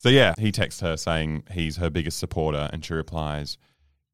So 0.00 0.10
yeah, 0.10 0.34
he 0.38 0.52
texts 0.52 0.82
her 0.82 0.98
saying 0.98 1.44
he's 1.52 1.78
her 1.78 1.88
biggest 1.88 2.18
supporter, 2.18 2.68
and 2.70 2.84
she 2.84 2.92
replies, 2.92 3.56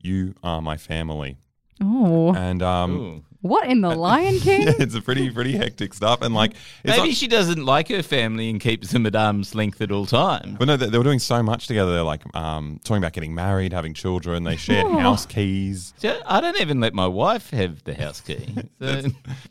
"You 0.01 0.35
are 0.45 0.63
my 0.63 0.77
family." 0.77 1.39
Oh. 1.83 2.35
And 2.35 2.63
um, 2.63 2.97
Ooh. 2.97 3.25
What 3.41 3.69
in 3.69 3.83
the 3.83 3.91
Lion 3.95 4.39
King? 4.41 4.63
yeah, 4.63 4.73
it's 4.79 4.95
a 4.95 5.03
pretty 5.03 5.29
pretty 5.31 5.53
hectic 5.55 5.93
stuff. 5.93 6.23
And 6.23 6.35
like, 6.35 6.53
it's 6.83 6.97
Maybe 6.97 7.09
not- 7.09 7.17
she 7.17 7.27
doesn't 7.29 7.63
like 7.63 7.89
her 7.89 8.03
family 8.03 8.49
and 8.49 8.59
keeps 8.59 8.91
them 8.91 9.05
at 9.05 9.15
arm's 9.15 9.55
length 9.55 9.83
at 9.83 9.91
all 9.93 10.07
times. 10.07 10.57
But 10.59 10.67
no, 10.67 10.79
they, 10.79 10.89
they 10.89 10.97
were 10.97 11.05
doing 11.05 11.19
so 11.19 11.43
much 11.43 11.67
together. 11.67 11.93
They're 11.93 12.03
like 12.05 12.23
um, 12.35 12.81
talking 12.85 13.03
about 13.03 13.13
getting 13.13 13.35
married, 13.35 13.75
having 13.75 13.93
children. 13.93 14.45
They 14.45 14.57
shared 14.57 14.87
Oh. 14.87 14.97
house 14.99 15.27
keys. 15.27 15.93
So 15.99 16.19
I 16.25 16.41
don't 16.41 16.59
even 16.59 16.81
let 16.81 16.95
my 16.95 17.07
wife 17.07 17.51
have 17.51 17.85
the 17.85 17.95
house 17.95 18.21
key. 18.23 18.55
So, 18.81 19.03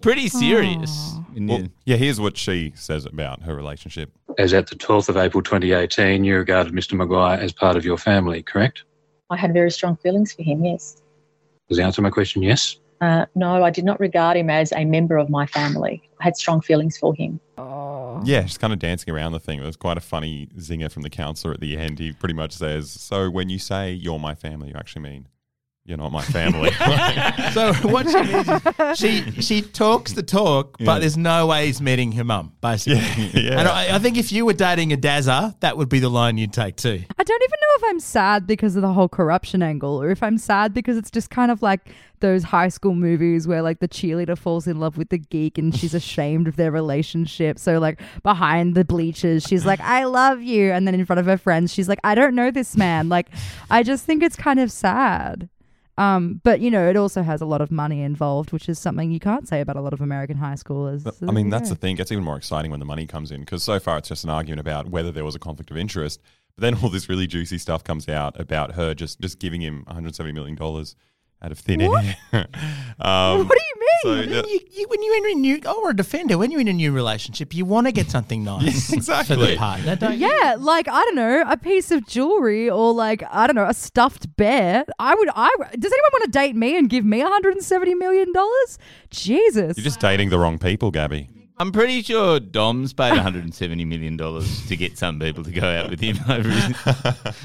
pretty 0.02 0.28
serious. 0.30 1.14
when 1.34 1.48
Well, 1.48 1.60
you- 1.62 1.70
yeah, 1.86 1.96
here's 1.98 2.20
what 2.20 2.36
she 2.38 2.72
says 2.76 3.06
about 3.06 3.44
her 3.44 3.56
relationship. 3.56 4.12
As 4.40 4.54
at 4.56 4.68
the 4.68 4.76
12th 4.76 5.10
of 5.10 5.18
April 5.18 5.44
2018, 5.44 6.24
you 6.24 6.38
regarded 6.38 6.74
Mr. 6.74 6.94
Maguire 6.94 7.40
as 7.40 7.52
part 7.52 7.78
of 7.78 7.86
your 7.86 7.98
family, 8.00 8.42
correct? 8.42 8.86
I 9.30 9.38
had 9.38 9.54
very 9.54 9.70
strong 9.72 9.96
feelings 9.98 10.34
for 10.34 10.42
him, 10.44 10.66
yes. 10.66 11.02
Was 11.74 11.80
the 11.80 11.84
answer 11.86 12.04
my 12.04 12.12
question 12.12 12.44
yes? 12.44 12.78
Uh, 13.02 13.26
no, 13.34 13.64
I 13.64 13.72
did 13.72 13.84
not 13.84 14.00
regard 14.00 14.38
him 14.38 14.48
as 14.48 14.72
a 14.74 14.86
member 14.86 15.18
of 15.18 15.28
my 15.28 15.48
family. 15.48 16.08
I 16.20 16.26
had 16.26 16.38
strong 16.38 16.62
feelings 16.62 17.00
for 17.00 17.16
him. 17.16 17.40
Yeah, 18.24 18.46
she's 18.46 18.60
kind 18.60 18.72
of 18.72 18.78
dancing 18.78 19.12
around 19.12 19.32
the 19.32 19.40
thing. 19.40 19.58
It 19.60 19.66
was 19.66 19.76
quite 19.76 19.98
a 19.98 20.00
funny 20.00 20.50
zinger 20.60 20.92
from 20.92 21.02
the 21.02 21.10
counselor 21.10 21.52
at 21.52 21.62
the 21.62 21.76
end. 21.76 21.98
He 21.98 22.12
pretty 22.14 22.36
much 22.36 22.52
says, 22.54 22.92
"So 22.92 23.28
when 23.28 23.50
you 23.50 23.58
say 23.58 23.92
you're 23.92 24.20
my 24.20 24.36
family, 24.36 24.70
you 24.70 24.76
actually 24.76 25.02
mean 25.02 25.28
you're 25.86 25.98
not 25.98 26.12
my 26.12 26.22
family. 26.22 26.72
So 27.54 27.74
what 27.90 28.10
she 28.10 28.22
means 28.22 28.48
is 28.48 28.98
she 28.98 29.42
she 29.42 29.62
talks 29.62 30.14
the 30.14 30.24
talk, 30.24 30.78
Yeah. 30.80 30.86
but 30.86 31.00
there's 31.00 31.18
no 31.18 31.46
way 31.48 31.68
he's 31.68 31.82
meeting 31.82 32.12
her 32.14 32.24
mum, 32.24 32.54
basically. 32.62 33.00
yeah. 33.44 33.60
And 33.60 33.68
I, 33.68 33.96
I 33.96 34.00
think 34.00 34.18
if 34.18 34.32
you 34.32 34.46
were 34.46 34.54
dating 34.54 34.92
a 34.94 34.98
Dazza, 34.98 35.60
that 35.60 35.78
would 35.78 35.90
be 35.90 36.00
the 36.00 36.10
line 36.10 36.38
you'd 36.38 36.54
take 36.54 36.78
too. 36.78 37.04
I 37.18 37.24
don't 37.24 37.44
even 37.44 37.60
know 37.62 37.76
if 37.76 37.84
I'm 37.90 38.00
sad 38.00 38.48
because 38.48 38.76
of 38.76 38.82
the 38.82 38.92
whole 38.94 39.10
corruption 39.10 39.62
angle 39.62 40.02
or 40.02 40.10
if 40.10 40.24
I'm 40.24 40.38
sad 40.38 40.74
because 40.74 40.98
it's 40.98 41.12
just 41.12 41.30
kind 41.30 41.52
of 41.52 41.62
like 41.62 41.82
those 42.22 42.44
high 42.44 42.70
school 42.70 42.96
movies 42.96 43.48
where 43.48 43.62
like 43.62 43.80
the 43.80 43.88
cheerleader 43.88 44.38
falls 44.38 44.66
in 44.66 44.80
love 44.80 44.98
with 44.98 45.10
the 45.10 45.18
geek 45.18 45.58
and 45.58 45.76
she's 45.76 45.94
ashamed 45.94 46.48
of 46.48 46.56
their 46.56 46.72
relationship. 46.72 47.60
So 47.60 47.80
like 47.80 48.00
behind 48.24 48.76
the 48.76 48.86
bleachers, 48.86 49.44
she's 49.44 49.66
like, 49.66 49.82
I 49.82 50.06
love 50.06 50.42
you. 50.42 50.72
And 50.72 50.88
then 50.88 50.96
in 50.96 51.06
front 51.06 51.20
of 51.20 51.26
her 51.26 51.38
friends, 51.38 51.74
she's 51.74 51.90
like, 51.90 52.00
I 52.04 52.16
don't 52.16 52.34
know 52.34 52.50
this 52.50 52.78
man. 52.78 53.10
Like, 53.10 53.28
I 53.70 53.84
just 53.84 54.06
think 54.06 54.24
it's 54.24 54.38
kind 54.38 54.60
of 54.60 54.72
sad. 54.72 55.50
Um, 55.98 56.42
but 56.44 56.60
you 56.60 56.72
know, 56.72 56.88
it 56.90 56.96
also 56.96 57.22
has 57.22 57.40
a 57.42 57.46
lot 57.46 57.62
of 57.62 57.70
money 57.72 58.02
involved, 58.02 58.52
which 58.52 58.68
is 58.68 58.80
something 58.80 59.12
you 59.12 59.20
can't 59.20 59.48
say 59.48 59.62
about 59.62 59.76
a 59.76 59.82
lot 59.82 59.94
of 59.94 60.02
American 60.02 60.38
high 60.38 60.56
schoolers. 60.56 61.04
But, 61.04 61.16
So 61.16 61.28
I 61.28 61.32
mean, 61.32 61.50
that's 61.50 61.70
go. 61.70 61.76
the 61.76 61.80
thing. 61.80 61.94
It 61.94 61.98
gets 61.98 62.12
even 62.12 62.24
more 62.24 62.36
exciting 62.38 62.72
when 62.72 62.80
the 62.80 62.86
money 62.86 63.06
comes 63.06 63.32
in 63.32 63.42
because 63.42 63.62
so 63.64 63.80
far 63.80 63.98
it's 64.00 64.10
just 64.10 64.24
an 64.24 64.30
argument 64.32 64.60
about 64.60 64.88
whether 64.90 65.12
there 65.12 65.24
was 65.26 65.36
a 65.36 65.40
conflict 65.40 65.70
of 65.72 65.78
interest. 65.78 66.20
But 66.56 66.62
then 66.64 66.76
all 66.84 66.90
this 66.90 67.10
really 67.10 67.28
juicy 67.28 67.58
stuff 67.60 67.84
comes 67.84 68.08
out 68.10 68.40
about 68.40 68.74
her 68.74 68.94
just, 68.94 69.20
just 69.22 69.40
giving 69.40 69.62
him 69.62 69.84
170 69.86 70.32
million 70.34 70.56
dollars 70.56 70.96
out 71.42 71.52
of 71.52 71.60
thin 71.60 71.82
What? 71.86 72.06
air. 72.06 72.16
um, 73.00 73.48
what 73.48 73.58
do 73.58 73.64
you 73.64 73.80
mean? 73.80 73.93
So, 74.04 74.14
I 74.14 74.22
mean, 74.22 74.34
uh, 74.34 74.44
you, 74.48 74.60
you, 74.72 74.88
when 74.90 75.02
you're 75.04 75.18
in 75.18 75.38
a 75.38 75.40
new, 75.40 75.60
oh, 75.66 75.84
or 75.84 75.90
a 75.92 75.96
defender, 75.96 76.38
when 76.38 76.52
you're 76.52 76.62
in 76.62 76.68
a 76.68 76.74
new 76.74 76.92
relationship, 76.92 77.54
you 77.54 77.66
want 77.66 77.88
to 77.88 77.92
get 77.92 78.12
something 78.12 78.44
nice 78.44 78.90
for 78.90 78.96
exactly. 78.96 79.52
the 79.52 79.58
partner, 79.58 79.96
don't 79.96 80.20
you? 80.20 80.28
Yeah, 80.28 80.56
like 80.60 80.88
I 80.88 81.04
don't 81.04 81.16
know, 81.16 81.44
a 81.48 81.58
piece 81.58 81.92
of 81.92 82.06
jewelry 82.06 82.70
or 82.70 82.94
like 82.94 83.24
I 83.32 83.48
don't 83.48 83.56
know, 83.56 83.68
a 83.68 83.74
stuffed 83.74 84.36
bear. 84.36 84.86
I 85.00 85.16
would. 85.16 85.30
I 85.36 85.50
does 85.78 85.92
anyone 85.92 86.10
want 86.14 86.24
to 86.26 86.32
date 86.32 86.56
me 86.56 86.78
and 86.78 86.90
give 86.90 87.06
me 87.06 87.22
170 87.22 87.96
million 87.96 88.32
dollars? 88.34 88.78
Jesus. 89.10 89.78
You're 89.78 89.84
just 89.84 90.00
dating 90.00 90.30
the 90.30 90.40
wrong 90.40 90.60
people, 90.60 90.92
Gabby. 90.92 91.30
I'm 91.58 91.72
pretty 91.72 92.02
sure 92.02 92.40
Dom's 92.40 92.94
paid 92.94 93.12
170 93.12 93.86
million 93.86 94.18
dollars 94.18 94.68
to 94.68 94.76
get 94.76 94.98
some 94.98 95.20
people 95.20 95.44
to 95.44 95.52
go 95.52 95.68
out 95.68 95.90
with 95.90 96.00
him 96.00 96.18
over 96.30 96.50
his, 96.50 96.68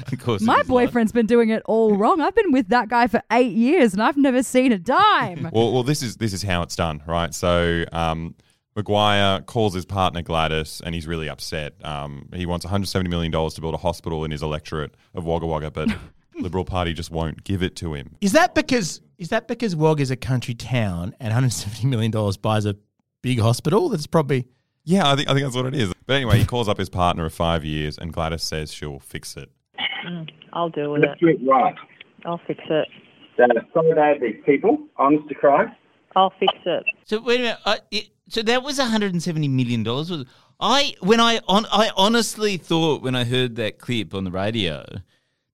the 0.09 0.17
course. 0.19 0.41
My 0.41 0.55
of 0.55 0.59
his 0.61 0.69
life. 0.69 0.87
boyfriend's 0.87 1.11
been 1.11 1.27
doing 1.27 1.49
it 1.49 1.61
all 1.65 1.95
wrong. 1.95 2.19
I've 2.19 2.35
been 2.35 2.51
with 2.51 2.69
that 2.69 2.89
guy 2.89 3.07
for 3.07 3.21
eight 3.31 3.53
years 3.53 3.93
and 3.93 4.01
I've 4.01 4.17
never 4.17 4.41
seen 4.43 4.71
a 4.71 4.79
dime. 4.79 5.49
well, 5.53 5.71
well, 5.71 5.83
this 5.83 6.01
is 6.01 6.17
this 6.17 6.33
is 6.33 6.41
how 6.41 6.63
it's 6.63 6.75
done, 6.75 7.03
right? 7.05 7.33
So, 7.33 7.85
um, 7.91 8.35
Maguire 8.75 9.41
calls 9.41 9.73
his 9.73 9.85
partner 9.85 10.21
Gladys, 10.21 10.81
and 10.85 10.95
he's 10.95 11.05
really 11.05 11.27
upset. 11.27 11.73
Um, 11.83 12.29
he 12.33 12.45
wants 12.45 12.65
170 12.65 13.09
million 13.09 13.31
dollars 13.31 13.53
to 13.55 13.61
build 13.61 13.73
a 13.73 13.77
hospital 13.77 14.23
in 14.23 14.31
his 14.31 14.41
electorate 14.41 14.95
of 15.13 15.25
Wagga 15.25 15.45
Wagga, 15.45 15.71
but 15.71 15.89
Liberal 16.35 16.65
Party 16.65 16.93
just 16.93 17.11
won't 17.11 17.43
give 17.43 17.61
it 17.61 17.75
to 17.77 17.93
him. 17.93 18.15
Is 18.21 18.31
that 18.31 18.55
because 18.55 19.01
is 19.17 19.29
that 19.29 19.47
because 19.47 19.75
Wagga 19.75 20.01
is 20.01 20.11
a 20.11 20.15
country 20.15 20.53
town 20.53 21.13
and 21.19 21.27
170 21.27 21.87
million 21.87 22.11
dollars 22.11 22.37
buys 22.37 22.65
a 22.65 22.75
big 23.21 23.39
hospital? 23.39 23.89
That's 23.89 24.07
probably 24.07 24.47
Yeah, 24.83 25.11
I 25.11 25.15
think 25.15 25.29
I 25.29 25.33
think 25.33 25.45
that's 25.45 25.55
what 25.55 25.65
it 25.67 25.75
is. 25.75 25.93
But 26.05 26.15
anyway, 26.15 26.39
he 26.39 26.45
calls 26.45 26.67
up 26.67 26.77
his 26.77 26.89
partner 26.89 27.25
of 27.25 27.33
five 27.33 27.63
years, 27.63 27.97
and 27.97 28.11
Gladys 28.13 28.43
says 28.43 28.73
she'll 28.73 28.99
fix 28.99 29.37
it. 29.37 29.49
Mm, 30.07 30.29
I'll 30.53 30.69
deal 30.69 30.91
with 30.91 31.01
Let's 31.01 31.21
it. 31.21 31.25
do 31.25 31.27
it 31.27 31.39
right. 31.49 31.75
I'll 32.25 32.41
fix 32.47 32.59
it. 32.69 32.87
Dad, 33.37 33.51
accommodate 33.55 34.21
these 34.21 34.41
people, 34.45 34.77
honest 34.97 35.27
to 35.29 35.35
Christ. 35.35 35.71
I'll 36.15 36.33
fix 36.39 36.53
it. 36.65 36.83
So 37.05 37.21
wait 37.21 37.39
a 37.39 37.43
minute. 37.43 37.57
I, 37.65 37.79
it, 37.91 38.09
so 38.27 38.41
that 38.41 38.63
was 38.63 38.77
170 38.79 39.47
million 39.47 39.83
dollars. 39.83 40.09
Was 40.09 40.25
I 40.59 40.95
when 41.01 41.19
I 41.19 41.39
on 41.47 41.65
I 41.71 41.91
honestly 41.95 42.57
thought 42.57 43.01
when 43.01 43.15
I 43.15 43.23
heard 43.23 43.55
that 43.57 43.79
clip 43.79 44.13
on 44.13 44.23
the 44.23 44.31
radio 44.31 44.83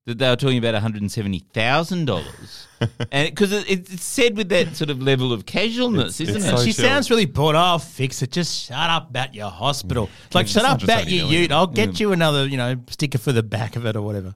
that 0.05 0.19
they 0.19 0.29
were 0.29 0.35
talking 0.35 0.57
about 0.59 0.73
170 0.73 1.39
thousand 1.53 2.05
dollars, 2.05 2.67
and 3.11 3.29
because 3.29 3.51
it, 3.51 3.67
it's 3.69 4.03
said 4.03 4.37
with 4.37 4.49
that 4.49 4.75
sort 4.75 4.89
of 4.89 5.01
level 5.01 5.33
of 5.33 5.45
casualness, 5.45 6.19
It's- 6.19 6.35
isn't 6.35 6.49
it's 6.49 6.53
it? 6.53 6.57
so 6.59 6.65
she 6.65 6.73
chill. 6.73 6.85
sounds 6.85 7.09
really 7.09 7.25
bored. 7.25 7.55
I'll 7.55 7.79
fix 7.79 8.21
it. 8.21 8.31
Just 8.31 8.67
shut 8.67 8.89
up 8.89 9.09
about 9.09 9.33
your 9.33 9.49
hospital. 9.49 10.09
It's 10.27 10.35
like 10.35 10.43
It's 10.45 10.53
shut 10.53 10.65
up 10.65 10.83
about 10.83 11.09
your 11.09 11.23
million. 11.25 11.41
ute. 11.43 11.51
I'll 11.51 11.67
get 11.67 11.91
mm. 11.91 11.99
you 11.99 12.11
another, 12.11 12.45
you 12.45 12.57
know, 12.57 12.75
sticker 12.89 13.17
for 13.17 13.31
the 13.31 13.43
back 13.43 13.75
of 13.75 13.85
it 13.85 13.95
or 13.95 14.01
whatever. 14.03 14.35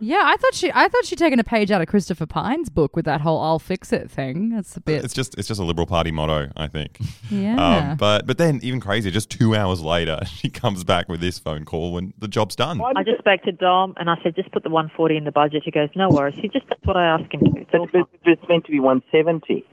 Yeah, 0.00 0.22
I 0.24 0.36
thought 0.36 0.54
she. 0.54 0.70
I 0.72 0.88
thought 0.88 1.04
she'd 1.04 1.18
taken 1.18 1.38
a 1.38 1.44
page 1.44 1.70
out 1.70 1.80
of 1.80 1.88
Christopher 1.88 2.26
Pyne's 2.26 2.68
book 2.68 2.96
with 2.96 3.04
that 3.06 3.20
whole 3.20 3.40
"I'll 3.40 3.58
fix 3.58 3.92
it" 3.92 4.10
thing. 4.10 4.50
That's 4.50 4.76
a 4.76 4.80
bit. 4.80 5.04
It's 5.04 5.14
just 5.14 5.36
it's 5.38 5.48
just 5.48 5.60
a 5.60 5.64
Liberal 5.64 5.86
Party 5.86 6.10
motto, 6.10 6.50
I 6.56 6.66
think. 6.66 6.98
Yeah. 7.28 7.90
Um, 7.90 7.96
but 7.96 8.24
but 8.24 8.38
then 8.38 8.60
even 8.62 8.78
crazier, 8.78 9.10
just 9.10 9.30
two 9.30 9.56
hours 9.56 9.80
later, 9.80 10.20
she 10.26 10.48
comes 10.48 10.84
back 10.84 11.08
with 11.08 11.20
this 11.20 11.40
phone 11.40 11.64
call 11.64 11.92
when 11.92 12.14
the 12.18 12.28
job's 12.28 12.54
done. 12.54 12.80
I 12.80 13.02
just 13.02 13.18
spoke 13.18 13.42
to 13.42 13.52
Dom 13.52 13.94
and 13.96 14.08
I 14.08 14.14
said, 14.22 14.36
just 14.36 14.52
put 14.52 14.62
the 14.62 14.70
140 14.70 15.16
in 15.16 15.24
the 15.24 15.32
budget. 15.32 15.62
He 15.64 15.72
goes, 15.72 15.88
no 15.96 16.08
worries. 16.08 16.36
He 16.40 16.48
just, 16.48 16.68
that's 16.68 16.84
what 16.84 16.96
I 16.96 17.04
asked 17.06 17.32
him 17.34 17.40
to. 17.40 17.66
That's 17.72 17.90
fine. 17.90 18.04
It's 18.24 18.42
meant 18.48 18.64
to 18.66 18.70
be 18.70 18.78
170. 18.78 19.64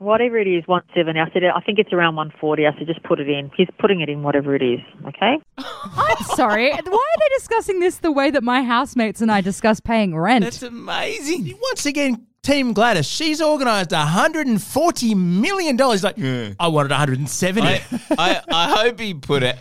Whatever 0.00 0.38
it 0.38 0.48
is, 0.48 0.66
170. 0.66 1.20
I 1.20 1.30
said, 1.30 1.44
I 1.44 1.60
think 1.60 1.78
it's 1.78 1.92
around 1.92 2.16
140. 2.16 2.66
I 2.66 2.72
said, 2.78 2.86
just 2.86 3.02
put 3.02 3.20
it 3.20 3.28
in. 3.28 3.50
He's 3.54 3.68
putting 3.78 4.00
it 4.00 4.08
in, 4.08 4.22
whatever 4.22 4.54
it 4.54 4.62
is. 4.62 4.80
Okay? 5.06 5.36
I'm 5.58 6.24
sorry. 6.24 6.70
Why 6.70 6.78
are 6.78 7.18
they 7.18 7.36
discussing 7.36 7.80
this 7.80 7.98
the 7.98 8.10
way 8.10 8.30
that 8.30 8.42
my 8.42 8.62
housemates 8.62 9.20
and 9.20 9.30
I 9.30 9.42
discuss 9.42 9.78
paying 9.78 10.16
rent? 10.16 10.42
That's 10.42 10.62
amazing. 10.62 11.54
Once 11.60 11.84
again, 11.84 12.26
Team 12.42 12.72
Gladys, 12.72 13.04
she's 13.06 13.42
organised 13.42 13.92
140 13.92 15.14
million 15.14 15.76
dollars. 15.76 16.02
Like 16.02 16.18
I 16.18 16.66
wanted 16.68 16.92
170. 16.92 17.60
I, 17.62 17.82
I, 18.16 18.42
I 18.48 18.70
hope 18.78 18.98
he 18.98 19.12
put 19.12 19.42
it. 19.42 19.58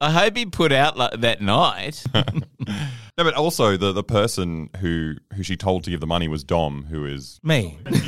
I 0.00 0.10
hope 0.10 0.36
he 0.36 0.46
put 0.46 0.72
out 0.72 0.96
like 0.96 1.20
that 1.20 1.40
night. 1.40 2.02
No, 3.18 3.24
but 3.24 3.34
also 3.34 3.78
the, 3.78 3.92
the 3.92 4.04
person 4.04 4.68
who 4.80 5.14
who 5.34 5.42
she 5.42 5.56
told 5.56 5.84
to 5.84 5.90
give 5.90 6.00
the 6.00 6.06
money 6.06 6.28
was 6.28 6.44
Dom, 6.44 6.84
who 6.90 7.06
is 7.06 7.40
Me. 7.42 7.78
who's 7.86 8.00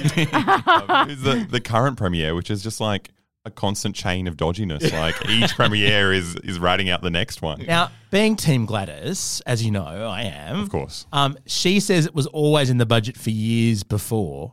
the, 1.23 1.47
the 1.51 1.61
current 1.63 1.97
premier, 1.97 2.35
which 2.35 2.51
is 2.51 2.63
just 2.63 2.79
like 2.79 3.11
a 3.47 3.51
constant 3.51 3.97
chain 3.97 4.27
of 4.27 4.37
dodginess. 4.37 4.93
Like 4.93 5.15
each 5.31 5.55
premier 5.55 6.13
is 6.13 6.37
is 6.37 6.59
ratting 6.59 6.91
out 6.91 7.01
the 7.01 7.11
next 7.11 7.41
one. 7.41 7.65
Now, 7.67 7.91
being 8.11 8.37
Team 8.37 8.67
Gladys, 8.67 9.41
as 9.47 9.65
you 9.65 9.71
know, 9.71 9.83
I 9.83 10.25
am. 10.25 10.61
Of 10.61 10.69
course. 10.69 11.07
Um, 11.11 11.39
she 11.47 11.81
says 11.81 12.05
it 12.05 12.15
was 12.15 12.27
always 12.27 12.69
in 12.69 12.77
the 12.77 12.87
budget 12.87 13.17
for 13.17 13.31
years 13.31 13.83
before, 13.85 14.53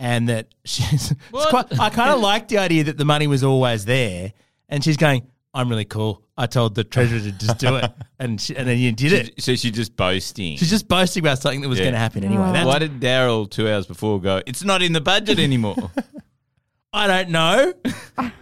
and 0.00 0.28
that 0.28 0.48
she's. 0.64 1.12
it's 1.12 1.46
quite, 1.46 1.78
I 1.78 1.90
kind 1.90 2.10
of 2.10 2.20
like 2.20 2.48
the 2.48 2.58
idea 2.58 2.82
that 2.84 2.98
the 2.98 3.04
money 3.04 3.28
was 3.28 3.44
always 3.44 3.84
there, 3.84 4.32
and 4.68 4.82
she's 4.82 4.96
going. 4.96 5.28
I'm 5.56 5.68
really 5.68 5.84
cool. 5.84 6.23
I 6.36 6.46
told 6.46 6.74
the 6.74 6.82
treasurer 6.82 7.20
to 7.20 7.32
just 7.32 7.58
do 7.58 7.76
it, 7.76 7.92
and 8.18 8.40
she, 8.40 8.56
and 8.56 8.66
then 8.66 8.78
you 8.78 8.90
did 8.90 9.12
it. 9.12 9.42
so 9.42 9.54
she's 9.54 9.72
just 9.72 9.96
boasting. 9.96 10.56
She's 10.56 10.70
just 10.70 10.88
boasting 10.88 11.22
about 11.22 11.38
something 11.38 11.60
that 11.60 11.68
was 11.68 11.78
Yeah. 11.78 11.84
going 11.84 11.94
to 11.94 12.00
happen 12.00 12.24
anyway. 12.24 12.48
Oh. 12.48 12.52
That's, 12.52 12.66
Why 12.66 12.78
did 12.80 12.98
Daryl 13.00 13.48
two 13.48 13.68
hours 13.68 13.86
before 13.86 14.20
go? 14.20 14.42
It's 14.44 14.64
not 14.64 14.82
in 14.82 14.92
the 14.92 15.00
budget 15.00 15.38
anymore. 15.38 15.76
I 16.92 17.06
don't 17.06 17.30
know. 17.30 17.72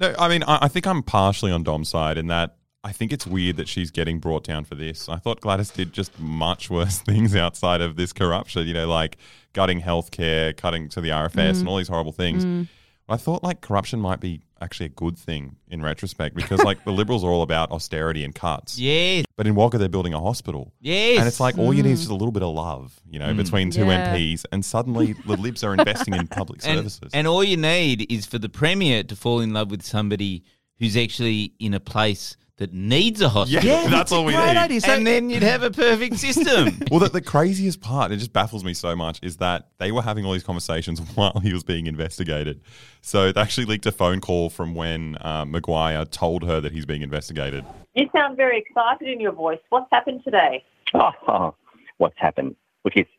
No, 0.00 0.14
I 0.18 0.28
mean, 0.28 0.42
I, 0.44 0.60
I 0.62 0.68
think 0.68 0.86
I'm 0.86 1.02
partially 1.02 1.52
on 1.52 1.62
Dom's 1.62 1.90
side 1.90 2.16
in 2.16 2.28
that 2.28 2.56
I 2.84 2.92
think 2.92 3.12
it's 3.12 3.26
weird 3.26 3.56
that 3.56 3.68
she's 3.68 3.90
getting 3.90 4.18
brought 4.18 4.44
down 4.44 4.64
for 4.64 4.74
this. 4.74 5.08
I 5.08 5.16
thought 5.16 5.42
Gladys 5.42 5.70
did 5.70 5.92
just 5.92 6.18
much 6.18 6.70
worse 6.70 6.98
things 7.00 7.36
outside 7.36 7.82
of 7.82 7.96
this 7.96 8.14
corruption, 8.14 8.66
you 8.66 8.72
know, 8.72 8.88
like 8.88 9.18
gutting 9.52 9.82
healthcare, 9.82 10.56
cutting 10.56 10.88
to 10.90 11.02
the 11.02 11.10
RFS, 11.10 11.32
mm. 11.34 11.60
and 11.60 11.68
all 11.68 11.76
these 11.76 11.88
horrible 11.88 12.12
things. 12.12 12.46
Mm. 12.46 12.68
I 13.10 13.18
thought 13.18 13.42
like 13.42 13.60
corruption 13.60 14.00
might 14.00 14.20
be 14.20 14.40
actually 14.60 14.86
a 14.86 14.90
good 14.90 15.18
thing 15.18 15.56
in 15.68 15.82
retrospect 15.82 16.34
because 16.34 16.62
like 16.62 16.84
the 16.84 16.92
Liberals 16.92 17.24
are 17.24 17.30
all 17.30 17.42
about 17.42 17.70
austerity 17.70 18.24
and 18.24 18.34
cuts. 18.34 18.78
yes, 18.78 19.24
But 19.36 19.46
in 19.46 19.54
Wagga, 19.54 19.78
they're 19.78 19.88
building 19.88 20.14
a 20.14 20.20
hospital. 20.20 20.72
yes. 20.80 21.18
And 21.18 21.28
it's 21.28 21.40
like 21.40 21.58
all 21.58 21.72
you 21.72 21.82
need 21.82 21.92
is 21.92 22.00
mm. 22.00 22.02
just 22.02 22.10
a 22.10 22.14
little 22.14 22.32
bit 22.32 22.42
of 22.42 22.54
love, 22.54 23.00
you 23.08 23.18
know, 23.18 23.32
mm. 23.32 23.36
between 23.36 23.70
two 23.70 23.86
Yeah. 23.86 24.14
MPs, 24.14 24.44
and 24.52 24.64
suddenly 24.64 25.12
the 25.12 25.36
Libs 25.36 25.62
are 25.64 25.74
investing 25.74 26.14
in 26.14 26.26
public 26.26 26.60
and, 26.64 26.78
services. 26.78 27.10
and 27.14 27.26
all 27.26 27.44
you 27.44 27.56
need 27.56 28.10
is 28.10 28.26
for 28.26 28.38
the 28.38 28.48
premier 28.48 29.02
to 29.04 29.16
fall 29.16 29.40
in 29.40 29.52
love 29.52 29.70
with 29.70 29.82
somebody 29.82 30.44
who's 30.78 30.96
actually 30.96 31.54
in 31.58 31.74
a 31.74 31.80
place 31.80 32.36
that 32.58 32.72
needs 32.72 33.20
a 33.22 33.28
hospital. 33.28 33.64
Yeah, 33.68 33.88
that's 33.88 34.12
all 34.12 34.24
we 34.24 34.32
need. 34.32 34.38
idea. 34.38 34.80
So- 34.80 34.92
and 34.92 35.06
then 35.06 35.30
you'd 35.30 35.42
have 35.42 35.62
a 35.62 35.70
perfect 35.70 36.16
system. 36.18 36.78
well, 36.90 37.00
the, 37.00 37.08
the 37.08 37.20
craziest 37.22 37.80
part, 37.80 38.12
it 38.12 38.16
just 38.16 38.32
baffles 38.32 38.64
me 38.64 38.74
so 38.74 38.94
much, 38.94 39.20
is 39.22 39.38
that 39.38 39.68
they 39.78 39.92
were 39.92 40.02
having 40.02 40.24
all 40.24 40.32
these 40.32 40.42
conversations 40.44 41.00
while 41.14 41.40
he 41.42 41.52
was 41.52 41.64
being 41.64 41.86
investigated. 41.86 42.60
So 43.00 43.32
they 43.32 43.40
actually 43.40 43.66
leaked 43.66 43.86
a 43.86 43.92
phone 43.92 44.20
call 44.20 44.50
from 44.50 44.74
when 44.74 45.16
uh, 45.20 45.44
Maguire 45.46 46.04
told 46.04 46.42
her 46.44 46.60
that 46.60 46.72
he's 46.72 46.84
being 46.84 47.02
investigated. 47.02 47.64
You 47.94 48.08
sound 48.12 48.36
very 48.36 48.58
excited 48.58 49.08
in 49.08 49.20
your 49.20 49.32
voice. 49.32 49.60
What's 49.70 49.88
happened 49.90 50.22
today? 50.24 50.64
Oh, 50.94 51.54
what's 51.98 52.18
happened? 52.18 52.56
Look, 52.84 52.94
it's, 52.96 53.10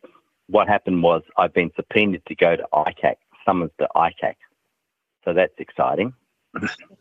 what 0.48 0.68
happened 0.68 1.02
was 1.02 1.22
I've 1.38 1.54
been 1.54 1.70
subpoenaed 1.76 2.26
to 2.26 2.34
go 2.34 2.56
to 2.56 2.66
ICAC, 2.74 3.14
summoned 3.46 3.70
to 3.78 3.88
ICAC. 3.96 4.34
So 5.24 5.32
that's 5.32 5.52
exciting. 5.58 6.12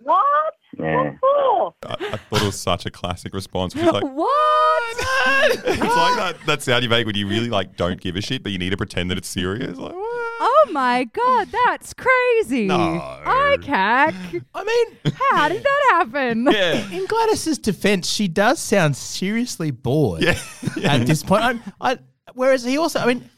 What? 0.01 0.53
Yeah. 0.77 1.13
Oh, 1.23 1.73
I, 1.83 1.93
I 2.13 2.17
thought 2.17 2.41
it 2.41 2.45
was 2.45 2.59
such 2.59 2.85
a 2.85 2.91
classic 2.91 3.33
response. 3.33 3.75
Which 3.75 3.83
is 3.83 3.91
like, 3.93 4.03
what? 4.03 4.83
it's 5.65 5.79
like 5.79 6.15
that, 6.15 6.35
that 6.45 6.61
sound 6.61 6.83
you 6.83 6.89
make 6.89 7.05
when 7.05 7.15
you 7.15 7.27
really 7.27 7.49
like 7.49 7.75
don't 7.75 7.99
give 7.99 8.15
a 8.15 8.21
shit, 8.21 8.43
but 8.43 8.51
you 8.51 8.57
need 8.57 8.69
to 8.69 8.77
pretend 8.77 9.09
that 9.11 9.17
it's 9.17 9.27
serious. 9.27 9.77
Like, 9.77 9.93
what? 9.93 10.05
Oh 10.41 10.69
my 10.71 11.03
god, 11.05 11.49
that's 11.51 11.93
crazy. 11.93 12.65
No. 12.67 13.17
cack. 13.61 14.13
I 14.53 14.63
mean, 14.63 15.13
How 15.31 15.49
did 15.49 15.63
that 15.63 15.87
happen? 15.91 16.45
yeah. 16.51 16.89
in 16.91 17.05
Gladys's 17.07 17.57
defense, 17.57 18.09
she 18.09 18.27
does 18.27 18.59
sound 18.59 18.95
seriously 18.95 19.71
bored 19.71 20.21
Yeah. 20.21 20.39
at 20.83 21.05
this 21.05 21.23
point. 21.23 21.43
I, 21.43 21.59
I, 21.81 21.97
whereas 22.35 22.63
he 22.63 22.77
also, 22.77 22.99
I 22.99 23.05
mean, 23.05 23.29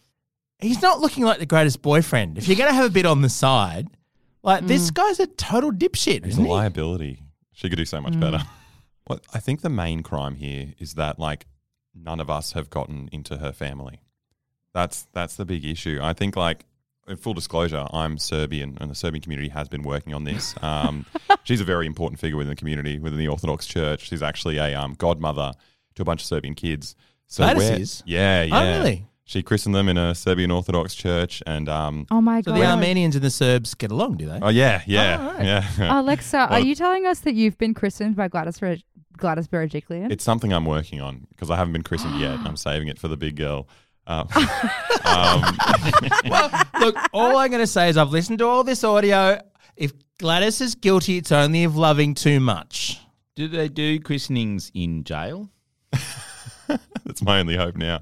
he's 0.59 0.81
not 0.81 0.99
looking 0.99 1.23
like 1.23 1.39
the 1.39 1.45
greatest 1.47 1.81
boyfriend. 1.81 2.37
If 2.37 2.47
you're 2.47 2.57
going 2.57 2.69
to 2.69 2.75
have 2.75 2.85
a 2.85 2.89
bit 2.93 3.05
on 3.07 3.21
the 3.21 3.29
side, 3.29 3.87
like 4.43 4.65
this 4.67 4.91
guy's 4.91 5.19
a 5.19 5.27
total 5.27 5.71
dipshit, 5.71 6.25
He's 6.25 6.33
isn't 6.33 6.43
a 6.43 6.48
he? 6.48 6.53
liability. 6.53 7.24
She 7.53 7.69
could 7.69 7.77
do 7.77 7.86
so 7.86 8.01
much 8.01 8.13
Mm. 8.13 8.19
better. 8.21 8.43
Well, 9.07 9.19
I 9.33 9.39
think 9.39 9.62
the 9.62 9.69
main 9.69 10.03
crime 10.03 10.36
here 10.36 10.74
is 10.79 10.93
that 10.93 11.17
like 11.19 11.48
none 11.93 12.19
of 12.21 12.29
us 12.29 12.53
have 12.53 12.69
gotten 12.69 13.10
into 13.12 13.38
her 13.38 13.51
family. 13.51 14.00
That's 14.74 15.07
that's 15.12 15.36
the 15.36 15.43
big 15.43 15.65
issue. 15.65 16.00
I 16.01 16.13
think 16.13 16.36
like 16.36 16.65
in 17.07 17.17
full 17.17 17.33
disclosure, 17.33 17.88
I'm 17.91 18.17
Serbian 18.19 18.77
and 18.79 18.89
the 18.91 18.95
Serbian 18.95 19.21
community 19.21 19.50
has 19.50 19.67
been 19.67 19.81
working 19.81 20.13
on 20.13 20.24
this. 20.24 20.53
Um, 20.63 21.05
she's 21.43 21.60
a 21.60 21.65
very 21.65 21.88
important 21.88 22.19
figure 22.21 22.38
within 22.38 22.51
the 22.51 22.55
community, 22.55 23.00
within 23.00 23.17
the 23.19 23.27
Orthodox 23.27 23.65
Church. 23.65 24.07
She's 24.07 24.21
actually 24.21 24.57
a 24.57 24.75
um, 24.79 24.93
godmother 24.93 25.53
to 25.95 26.01
a 26.03 26.05
bunch 26.05 26.21
of 26.21 26.27
Serbian 26.27 26.53
kids. 26.53 26.95
So 27.27 27.43
Gladys 27.43 27.69
we're- 27.69 27.81
is? 27.81 28.03
Yeah, 28.05 28.43
Oh, 28.51 28.62
yeah. 28.63 28.77
really? 28.77 29.07
She 29.31 29.41
christened 29.41 29.73
them 29.73 29.88
in 29.88 29.97
a 29.97 30.13
Serbian 30.13 30.51
Orthodox 30.51 30.93
church 30.93 31.41
and 31.47 31.69
um 31.69 32.05
Oh 32.11 32.19
my 32.19 32.41
So 32.41 32.51
god. 32.51 32.59
the 32.59 32.65
Armenians 32.65 33.15
and 33.15 33.23
the 33.23 33.29
Serbs 33.29 33.73
get 33.75 33.89
along, 33.89 34.17
do 34.17 34.25
they? 34.27 34.39
Oh 34.41 34.50
yeah, 34.50 34.81
yeah. 34.85 35.17
Oh, 35.21 35.25
all 35.25 35.33
right. 35.35 35.45
Yeah. 35.45 35.61
Aleksa, 36.01 36.51
are 36.51 36.59
you 36.59 36.75
telling 36.75 37.05
us 37.05 37.21
that 37.21 37.33
you've 37.33 37.57
been 37.57 37.73
christened 37.73 38.17
by 38.17 38.27
Gladys 38.27 38.59
Ber- 38.59 38.75
Gladys 39.15 39.47
Berejiklian? 39.47 40.11
It's 40.11 40.25
something 40.25 40.51
I'm 40.51 40.65
working 40.65 41.00
on 41.00 41.27
because 41.29 41.50
I 41.50 41.55
haven't 41.55 41.71
been 41.71 41.81
christened 41.83 42.19
yet. 42.19 42.39
I'm 42.43 42.57
saving 42.57 42.89
it 42.89 43.00
for 43.00 43.07
the 43.07 43.15
big 43.15 43.38
girl. 43.38 43.69
Um, 44.05 44.27
um, 45.05 45.57
well, 46.29 46.51
look, 46.81 46.97
all 47.13 47.38
I'm 47.38 47.51
going 47.51 47.61
to 47.63 47.67
say 47.67 47.88
is 47.88 47.95
I've 47.95 48.09
listened 48.09 48.39
to 48.39 48.47
all 48.47 48.65
this 48.65 48.83
audio. 48.83 49.39
If 49.77 49.93
Gladys 50.17 50.59
is 50.59 50.75
guilty, 50.75 51.15
it's 51.19 51.31
only 51.31 51.63
of 51.63 51.77
loving 51.77 52.15
too 52.15 52.41
much. 52.41 53.00
Do 53.35 53.47
they 53.47 53.69
do 53.69 53.97
christenings 54.01 54.71
in 54.73 55.05
jail? 55.05 55.50
that's 57.05 57.21
my 57.21 57.39
only 57.39 57.55
hope 57.55 57.77
now. 57.77 58.01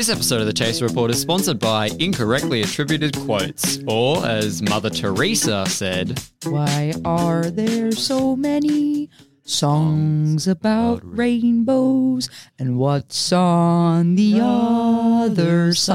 This 0.00 0.08
episode 0.08 0.40
of 0.40 0.46
the 0.46 0.54
Chaser 0.54 0.86
Report 0.86 1.10
is 1.10 1.20
sponsored 1.20 1.58
by 1.58 1.90
incorrectly 1.98 2.62
attributed 2.62 3.14
quotes, 3.18 3.80
or 3.86 4.24
as 4.24 4.62
Mother 4.62 4.88
Teresa 4.88 5.66
said, 5.68 6.18
Why 6.44 6.94
are 7.04 7.50
there 7.50 7.92
so 7.92 8.34
many 8.34 9.10
songs 9.44 10.48
about 10.48 11.02
rainbows 11.04 12.30
and 12.58 12.78
what's 12.78 13.30
on 13.30 14.14
the 14.14 14.40
other 14.42 15.74
side? 15.74 15.92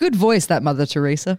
Good 0.00 0.16
voice, 0.16 0.46
that 0.46 0.64
Mother 0.64 0.86
Teresa. 0.86 1.38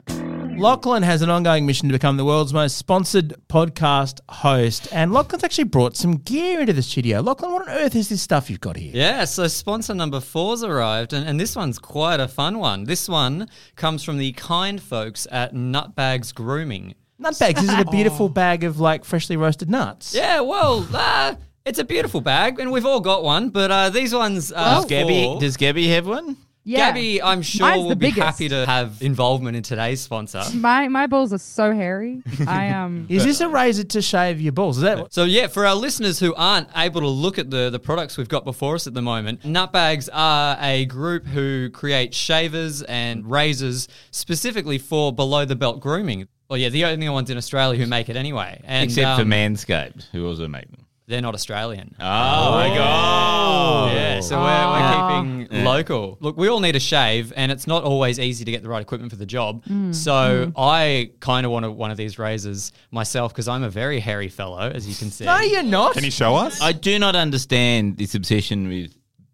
Lachlan 0.62 1.02
has 1.02 1.24
an 1.24 1.30
ongoing 1.32 1.66
mission 1.66 1.90
to 1.90 1.94
become 1.94 2.18
the 2.18 2.26
world's 2.26 2.54
most 2.54 2.78
sponsored 2.78 3.34
podcast 3.50 4.20
host, 4.30 4.88
and 4.92 5.12
Lachlan's 5.12 5.44
actually 5.44 5.64
brought 5.64 5.98
some 5.98 6.18
gear 6.18 6.60
into 6.60 6.72
the 6.72 6.84
studio. 6.84 7.20
Lachlan, 7.22 7.52
what 7.52 7.68
on 7.68 7.70
earth 7.70 7.96
is 7.96 8.10
this 8.10 8.22
stuff 8.22 8.48
you've 8.48 8.62
got 8.62 8.76
here? 8.78 8.92
Yeah, 8.94 9.26
so 9.26 9.48
sponsor 9.48 9.96
number 9.96 10.20
four's 10.20 10.64
arrived, 10.64 11.14
and, 11.14 11.28
and 11.28 11.40
this 11.40 11.56
one's 11.56 11.80
quite 11.80 12.20
a 12.20 12.28
fun 12.28 12.60
one. 12.60 12.84
This 12.84 13.10
one 13.10 13.48
comes 13.76 14.04
from 14.04 14.18
the 14.20 14.34
kind 14.34 14.80
folks 14.82 15.26
at 15.32 15.54
Nutbags 15.56 16.32
Grooming. 16.34 16.94
Nutbags, 17.20 17.64
is 17.64 17.74
it 17.74 17.88
a 17.88 17.90
beautiful 17.92 18.30
bag 18.44 18.64
of 18.64 18.80
like 18.80 19.04
freshly 19.04 19.38
roasted 19.38 19.70
nuts? 19.70 20.14
Yeah, 20.14 20.42
well, 20.42 20.88
uh, 20.94 21.36
it's 21.66 21.80
a 21.80 21.84
beautiful 21.84 22.22
bag, 22.22 22.60
and 22.60 22.72
we've 22.72 22.86
all 22.86 23.00
got 23.00 23.24
one, 23.24 23.50
but 23.50 23.72
uh, 23.72 23.90
these 23.90 24.14
ones 24.14 24.52
are 24.52 24.82
Does 24.82 24.86
Gabby 24.86 25.24
for- 25.26 25.40
does 25.40 25.58
Gabby 25.58 25.88
have 25.88 26.06
one? 26.06 26.38
Yeah. 26.64 26.90
Gabby, 26.90 27.22
I'm 27.22 27.42
sure 27.42 27.68
Mine's 27.68 27.82
will 27.82 27.90
the 27.90 27.96
be 27.96 28.08
biggest. 28.08 28.26
happy 28.26 28.50
to 28.50 28.66
have 28.66 29.02
involvement 29.02 29.58
in 29.58 29.64
today's 29.64 30.02
sponsor. 30.02 30.44
My 30.54 30.88
my 30.88 31.08
balls 31.08 31.34
are 31.34 31.40
so 31.40 31.74
hairy. 31.74 32.22
I 32.48 32.70
um 32.82 33.08
Is 33.10 33.24
this 33.24 33.42
a 33.42 33.50
razor 33.50 33.84
to 33.84 34.02
shave 34.02 34.40
your 34.40 34.52
balls? 34.52 34.78
Is 34.78 34.84
that 34.84 35.12
So 35.14 35.24
yeah, 35.24 35.48
for 35.48 35.66
our 35.66 35.76
listeners 35.76 36.20
who 36.20 36.36
aren't 36.36 36.70
able 36.76 37.02
to 37.02 37.08
look 37.08 37.40
at 37.40 37.50
the, 37.50 37.70
the 37.70 37.80
products 37.80 38.18
we've 38.18 38.30
got 38.30 38.46
before 38.46 38.76
us 38.76 38.86
at 38.86 38.94
the 38.94 39.02
moment, 39.02 39.42
Nutbags 39.42 40.08
are 40.14 40.58
a 40.62 40.86
group 40.86 41.26
who 41.26 41.70
create 41.72 42.14
shavers 42.14 42.84
and 42.84 43.30
razors 43.30 43.88
specifically 44.12 44.78
for 44.78 45.12
below 45.12 45.46
the 45.46 45.56
belt 45.56 45.80
grooming. 45.80 46.28
Well, 46.50 46.58
yeah, 46.60 46.70
the 46.70 46.86
only 46.86 47.08
ones 47.10 47.30
in 47.30 47.38
Australia 47.38 47.80
who 47.80 47.88
make 47.88 48.10
it 48.10 48.18
anyway. 48.18 48.62
And, 48.66 48.84
Except 48.84 49.16
for 49.16 49.22
um, 49.24 49.30
Manscaped, 49.30 50.10
who 50.12 50.28
also 50.28 50.48
make 50.50 50.70
them. 50.70 50.86
They're 51.12 51.22
not 51.22 51.34
Australian. 51.36 51.94
Oh, 52.00 52.52
my 52.52 52.68
god! 52.76 53.92
Yeah, 53.94 54.20
so 54.22 54.38
we're, 54.40 54.46
Ah. 54.48 54.72
we're 54.72 55.22
keeping 55.48 55.58
Yeah. 55.60 55.70
local. 55.70 56.18
Look, 56.22 56.38
we 56.38 56.48
all 56.48 56.60
need 56.62 56.76
a 56.76 56.80
shave, 56.80 57.34
and 57.36 57.52
it's 57.52 57.68
not 57.68 57.84
always 57.84 58.18
easy 58.20 58.46
to 58.46 58.52
get 58.52 58.64
the 58.64 58.70
right 58.70 58.82
equipment 58.82 59.12
for 59.12 59.18
the 59.18 59.26
job. 59.26 59.64
Mm, 59.66 59.94
So 59.94 60.52
I 60.56 61.12
kind 61.20 61.46
of 61.46 61.52
want 61.52 61.70
one 61.76 61.92
of 61.92 61.98
these 61.98 62.18
razors 62.18 62.72
myself 62.92 63.34
because 63.34 63.48
I'm 63.48 63.64
a 63.64 63.70
very 63.70 64.00
hairy 64.00 64.30
fellow, 64.30 64.60
as 64.74 64.88
you 64.88 64.96
can 64.96 65.12
see. 65.12 65.26
No, 65.26 65.38
you're 65.40 65.64
not. 65.64 65.94
Can 65.94 66.04
you 66.06 66.12
show 66.12 66.36
us? 66.36 66.62
I 66.62 66.72
do 66.72 66.98
not 66.98 67.16
understand 67.16 67.98
this 67.98 68.16
obsession 68.16 68.68
with 68.70 68.92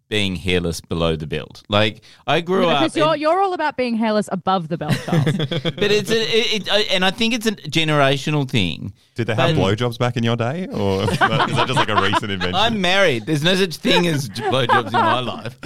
being 0.08 0.36
hairless 0.36 0.80
below 0.80 1.16
the 1.16 1.26
belt. 1.26 1.62
Like 1.68 2.02
I 2.26 2.40
grew 2.40 2.66
up, 2.66 2.80
because 2.80 2.96
you're 2.96 3.14
in- 3.14 3.20
you're 3.20 3.40
all 3.40 3.52
about 3.52 3.76
being 3.76 3.96
hairless 3.96 4.28
above 4.32 4.68
the 4.68 4.78
belt, 4.78 4.98
Charles. 5.04 5.24
but 5.36 5.90
it's 5.90 6.10
a, 6.10 6.20
it, 6.20 6.68
it, 6.68 6.92
and 6.92 7.04
I 7.04 7.10
think 7.10 7.34
it's 7.34 7.46
a 7.46 7.52
generational 7.52 8.48
thing. 8.48 8.94
Did 9.14 9.26
they 9.26 9.34
have 9.34 9.56
But- 9.56 9.76
blowjobs 9.76 9.98
back 9.98 10.16
in 10.16 10.24
your 10.24 10.36
day, 10.36 10.66
or 10.68 11.02
is 11.10 11.18
that, 11.18 11.50
is 11.50 11.56
that 11.56 11.66
just 11.66 11.76
like 11.76 11.88
a 11.88 12.00
recent 12.00 12.30
invention? 12.30 12.54
I'm 12.54 12.80
married. 12.80 13.26
There's 13.26 13.42
no 13.42 13.54
such 13.54 13.76
thing 13.76 14.06
as 14.06 14.28
blowjobs 14.30 14.86
in 14.86 14.92
my 14.92 15.20
life. 15.20 15.56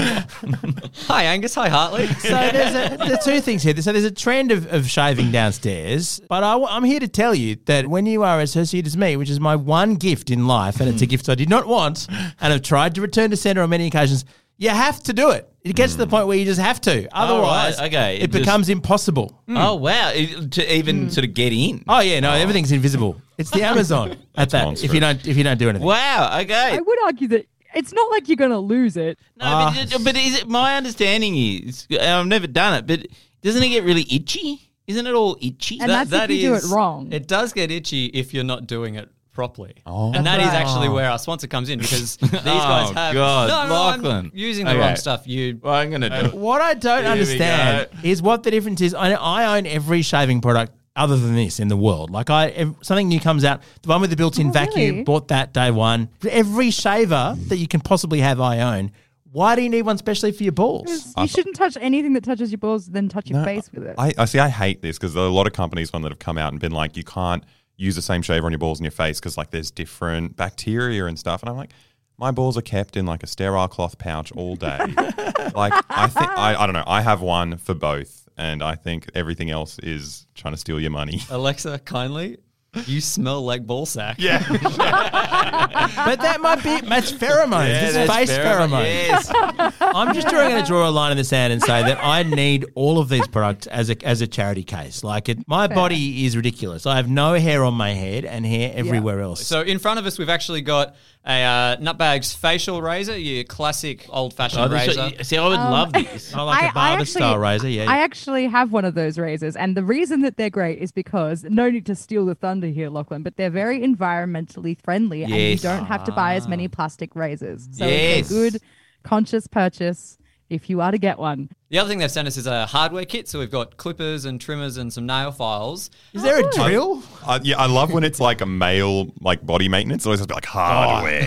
Hi, 1.06 1.24
Angus. 1.24 1.54
Hi, 1.54 1.68
Hartley. 1.68 2.06
So 2.06 2.30
there's, 2.30 2.74
a, 2.74 2.96
there's 2.96 3.24
two 3.24 3.40
things 3.40 3.62
here. 3.62 3.76
So 3.76 3.92
there's 3.92 4.04
a 4.04 4.10
trend 4.10 4.52
of, 4.52 4.72
of 4.72 4.88
shaving 4.88 5.30
downstairs, 5.30 6.20
but 6.28 6.42
I, 6.42 6.56
am 6.76 6.84
here 6.84 7.00
to 7.00 7.08
tell 7.08 7.34
you 7.34 7.56
that 7.66 7.86
when 7.86 8.06
you 8.06 8.22
are 8.22 8.40
as 8.40 8.54
hirsute 8.54 8.86
as 8.86 8.96
me, 8.96 9.16
which 9.16 9.30
is 9.30 9.38
my 9.38 9.54
one 9.54 9.96
gift 9.96 10.30
in 10.30 10.46
life, 10.46 10.80
and 10.80 10.88
it's 10.88 11.02
a 11.02 11.04
hmm. 11.04 11.10
gift 11.10 11.28
I 11.28 11.34
did 11.34 11.48
not 11.48 11.66
want, 11.66 12.06
and 12.10 12.52
I've 12.52 12.62
tried 12.62 12.94
to 12.96 13.00
return 13.00 13.30
to 13.30 13.36
center 13.36 13.62
on 13.62 13.70
many 13.70 13.86
occasions, 13.86 14.24
you 14.62 14.70
have 14.70 15.02
to 15.04 15.12
do 15.12 15.30
it. 15.30 15.48
It 15.62 15.74
gets 15.76 15.92
to 15.92 15.98
the 15.98 16.04
hmm. 16.04 16.10
point 16.10 16.26
where 16.28 16.36
you 16.36 16.44
just 16.44 16.60
have 16.60 16.80
to. 16.82 17.06
Oh, 17.06 17.08
Otherwise, 17.12 17.78
right, 17.78 17.86
okay, 17.86 18.16
it, 18.16 18.22
it 18.22 18.32
just- 18.32 18.44
becomes 18.44 18.68
impossible. 18.68 19.40
Hmm. 19.46 19.56
Oh 19.56 19.74
wow! 19.74 20.10
It- 20.10 20.52
to 20.52 20.76
even 20.76 21.04
hmm. 21.04 21.08
sort 21.08 21.24
of 21.24 21.34
get 21.34 21.52
in. 21.52 21.84
Oh 21.88 22.00
yeah, 22.00 22.20
no, 22.20 22.32
everything's 22.32 22.72
oh. 22.72 22.76
invisible. 22.76 23.20
It's 23.38 23.50
the 23.50 23.62
Amazon 23.62 24.16
at 24.36 24.50
that. 24.50 24.60
If 24.60 24.66
monstrous. 24.66 24.94
you 24.94 25.00
don't, 25.00 25.26
if 25.26 25.36
you 25.36 25.44
don't 25.44 25.58
do 25.58 25.68
anything. 25.68 25.86
Wow. 25.86 26.38
Okay. 26.42 26.76
I 26.76 26.80
would 26.80 26.98
argue 27.04 27.28
that 27.28 27.46
it's 27.74 27.92
not 27.92 28.10
like 28.10 28.28
you're 28.28 28.36
gonna 28.36 28.58
lose 28.58 28.96
it. 28.96 29.18
No, 29.36 29.44
but, 29.44 29.94
ah. 29.94 29.98
but 30.04 30.16
is 30.16 30.38
it 30.38 30.48
my 30.48 30.76
understanding 30.76 31.36
is 31.36 31.86
and 31.90 32.00
I've 32.02 32.26
never 32.26 32.46
done 32.46 32.74
it, 32.74 32.86
but 32.86 33.06
doesn't 33.42 33.62
it 33.62 33.68
get 33.68 33.84
really 33.84 34.06
itchy? 34.10 34.68
Isn't 34.86 35.06
it 35.06 35.14
all 35.14 35.36
itchy? 35.40 35.80
And 35.80 35.90
that's 35.90 36.12
if 36.12 36.30
you 36.30 36.48
do 36.50 36.54
it 36.54 36.64
wrong. 36.64 37.12
It 37.12 37.26
does 37.26 37.52
get 37.52 37.70
itchy 37.70 38.06
if 38.06 38.34
you're 38.34 38.44
not 38.44 38.66
doing 38.66 38.96
it 38.96 39.08
properly. 39.32 39.74
Oh. 39.86 40.12
And 40.12 40.26
that 40.26 40.40
is 40.40 40.46
That's 40.46 40.54
right. 40.54 40.62
actually 40.62 40.88
where 40.90 41.10
our 41.10 41.18
sponsor 41.18 41.46
comes 41.46 41.68
in 41.70 41.78
because 41.78 42.16
these 42.16 42.30
guys 42.30 42.90
Oh, 42.90 42.92
have. 42.94 43.14
God, 43.14 43.48
no, 43.48 44.00
no, 44.00 44.08
I'm 44.18 44.30
using 44.34 44.64
the 44.66 44.72
Okay. 44.72 44.80
wrong 44.80 44.96
stuff. 44.96 45.26
You. 45.26 45.58
Well, 45.62 45.74
I'm 45.74 45.90
gonna 45.90 46.10
do 46.10 46.26
it. 46.28 46.34
What 46.34 46.60
I 46.60 46.74
don't 46.74 47.02
Here 47.02 47.12
we 47.14 47.20
understand 47.20 47.88
is 48.02 48.20
what 48.22 48.42
the 48.42 48.50
difference 48.50 48.80
is. 48.80 48.94
I, 48.94 49.12
I 49.12 49.56
own 49.56 49.66
every 49.66 50.02
shaving 50.02 50.40
product 50.40 50.72
other 50.94 51.16
than 51.16 51.34
this 51.34 51.58
in 51.58 51.68
the 51.68 51.76
world. 51.76 52.10
Like 52.10 52.28
I, 52.28 52.46
if 52.48 52.68
something 52.82 53.08
new 53.08 53.18
comes 53.20 53.44
out, 53.44 53.62
the 53.82 53.88
one 53.88 54.02
with 54.02 54.10
the 54.10 54.16
built-in 54.16 54.48
Oh, 54.48 54.52
vacuum, 54.52 54.90
really? 54.90 55.02
bought 55.04 55.28
that 55.28 55.54
day 55.54 55.70
one. 55.70 56.10
Every 56.28 56.70
shaver 56.70 57.34
that 57.48 57.56
you 57.56 57.66
can 57.66 57.80
possibly 57.80 58.20
have, 58.20 58.40
I 58.40 58.60
own. 58.78 58.90
Why 59.30 59.56
do 59.56 59.62
you 59.62 59.70
need 59.70 59.82
one 59.86 59.96
specially 59.96 60.30
for 60.32 60.42
your 60.42 60.52
balls? 60.52 61.14
You 61.16 61.26
shouldn't 61.26 61.56
touch 61.56 61.78
anything 61.80 62.12
that 62.12 62.24
touches 62.24 62.50
your 62.52 62.58
balls, 62.58 62.86
then 62.88 63.08
touch 63.08 63.30
your 63.30 63.38
No, 63.38 63.44
face 63.46 63.70
with 63.72 63.84
it. 63.86 63.94
I, 63.96 64.12
I 64.18 64.26
see. 64.26 64.38
I 64.38 64.50
hate 64.50 64.82
this 64.82 64.98
because 64.98 65.14
there 65.14 65.22
are 65.22 65.26
a 65.26 65.30
lot 65.30 65.46
of 65.46 65.54
companies 65.54 65.90
one 65.90 66.02
that 66.02 66.12
have 66.12 66.18
come 66.18 66.36
out 66.36 66.52
and 66.52 66.60
been 66.60 66.72
like, 66.72 66.98
you 66.98 67.04
can't 67.04 67.42
use 67.76 67.96
the 67.96 68.02
same 68.02 68.22
shaver 68.22 68.46
on 68.46 68.52
your 68.52 68.58
balls 68.58 68.78
and 68.78 68.84
your 68.84 68.92
face 68.92 69.18
because 69.18 69.36
like 69.36 69.50
there's 69.50 69.70
different 69.70 70.36
bacteria 70.36 71.06
and 71.06 71.18
stuff. 71.18 71.42
And 71.42 71.50
I'm 71.50 71.56
like, 71.56 71.72
my 72.18 72.30
balls 72.30 72.56
are 72.56 72.62
kept 72.62 72.96
in 72.96 73.06
like 73.06 73.22
a 73.22 73.26
sterile 73.26 73.68
cloth 73.68 73.98
pouch 73.98 74.32
all 74.32 74.56
day. 74.56 74.78
like 75.54 75.72
I 75.90 76.06
think 76.06 76.30
I, 76.30 76.54
I 76.58 76.66
don't 76.66 76.74
know. 76.74 76.84
I 76.86 77.00
have 77.00 77.20
one 77.20 77.56
for 77.56 77.74
both, 77.74 78.28
and 78.36 78.62
I 78.62 78.74
think 78.74 79.10
everything 79.14 79.50
else 79.50 79.78
is 79.80 80.26
trying 80.34 80.54
to 80.54 80.58
steal 80.58 80.78
your 80.78 80.90
money. 80.90 81.18
Aleksa, 81.28 81.84
kindly 81.84 82.38
You 82.86 83.02
smell 83.02 83.42
like 83.44 83.66
ballsack. 83.66 84.14
Yeah. 84.16 84.42
but 84.48 86.20
that 86.22 86.38
might 86.40 86.62
be 86.62 86.80
that's 86.80 87.12
pheromones. 87.12 87.68
Yeah, 87.68 87.80
this 87.82 87.88
is 87.90 87.94
that's 87.94 88.14
face 88.14 88.30
pheromone- 88.30 89.08
pheromones. 89.10 89.74
I'm 89.94 90.14
just 90.14 90.30
going 90.30 90.58
to 90.58 90.66
draw 90.66 90.88
a 90.88 90.90
line 90.90 91.12
in 91.12 91.18
the 91.18 91.24
sand 91.24 91.52
and 91.52 91.60
say 91.60 91.82
that 91.82 92.02
I 92.02 92.22
need 92.22 92.64
all 92.74 92.98
of 92.98 93.10
these 93.10 93.28
products 93.28 93.66
as 93.66 93.90
a 93.90 94.02
as 94.06 94.22
a 94.22 94.26
charity 94.26 94.64
case. 94.64 95.04
Like 95.04 95.28
it, 95.28 95.46
my 95.46 95.68
Fair. 95.68 95.76
body 95.76 96.24
is 96.24 96.34
ridiculous. 96.34 96.86
I 96.86 96.96
have 96.96 97.10
no 97.10 97.34
hair 97.34 97.62
on 97.62 97.74
my 97.74 97.90
head 97.90 98.24
and 98.24 98.46
hair 98.46 98.72
everywhere 98.74 99.20
else. 99.20 99.46
So 99.46 99.60
in 99.60 99.78
front 99.78 99.98
of 99.98 100.06
us, 100.06 100.18
we've 100.18 100.30
actually 100.30 100.62
got 100.62 100.96
a 101.24 101.42
uh, 101.44 101.76
Nutbags 101.76 102.34
facial 102.34 102.82
razor, 102.82 103.16
your 103.16 103.44
classic 103.44 104.06
old-fashioned 104.10 104.60
Oh, 104.60 104.68
this- 104.68 104.88
razor. 104.96 105.22
see, 105.24 105.36
I 105.38 105.46
would 105.46 105.58
Um, 105.58 105.70
love 105.70 105.92
this. 105.92 106.34
I 106.34 106.42
like 106.42 106.70
a 106.70 106.74
barber 106.74 107.04
style 107.04 107.38
razor. 107.38 107.68
Yeah. 107.68 107.84
I 107.88 107.98
actually 107.98 108.48
have 108.48 108.72
one 108.72 108.84
of 108.84 108.94
those 108.94 109.18
razors, 109.18 109.54
and 109.54 109.76
the 109.76 109.84
reason 109.84 110.22
that 110.22 110.36
they're 110.36 110.50
great 110.50 110.78
is 110.80 110.90
because 110.90 111.44
no 111.44 111.70
need 111.70 111.86
to 111.86 111.94
steal 111.94 112.26
the 112.26 112.34
thunder 112.34 112.66
here, 112.66 112.90
Lachlan, 112.90 113.22
but 113.22 113.36
they're 113.36 113.50
very 113.50 113.80
environmentally 113.80 114.76
friendly, 114.82 115.22
and 115.22 115.32
you 115.32 115.56
don't 115.58 115.84
have 115.86 116.02
to 116.04 116.12
buy 116.12 116.34
as 116.34 116.48
many 116.48 116.66
plastic 116.68 117.14
razors. 117.14 117.68
So 117.72 117.86
Yes. 117.86 118.20
it's 118.22 118.30
a 118.30 118.34
good, 118.34 118.62
conscious 119.04 119.46
purchase 119.46 120.18
if 120.52 120.68
you 120.68 120.80
are 120.82 120.90
to 120.90 120.98
get 120.98 121.18
one. 121.18 121.48
The 121.70 121.78
other 121.78 121.88
thing 121.88 121.98
they've 121.98 122.10
sent 122.10 122.28
us 122.28 122.36
is 122.36 122.46
a 122.46 122.66
hardware 122.66 123.06
kit. 123.06 123.26
So 123.28 123.38
we've 123.38 123.50
got 123.50 123.78
clippers 123.78 124.26
and 124.26 124.38
trimmers 124.38 124.76
and 124.76 124.92
some 124.92 125.06
nail 125.06 125.32
files. 125.32 125.88
Is 126.12 126.22
there 126.22 126.38
a 126.46 126.50
drill? 126.52 127.02
I, 127.26 127.40
yeah, 127.42 127.56
I 127.58 127.64
love 127.66 127.90
when 127.92 128.04
it's 128.04 128.20
like 128.20 128.42
a 128.42 128.46
male 128.46 129.12
like 129.20 129.44
body 129.44 129.68
maintenance. 129.68 130.04
It 130.04 130.08
always 130.08 130.20
has 130.20 130.26
to 130.26 130.32
be 130.32 130.34
like 130.34 130.44
hardware. 130.44 131.24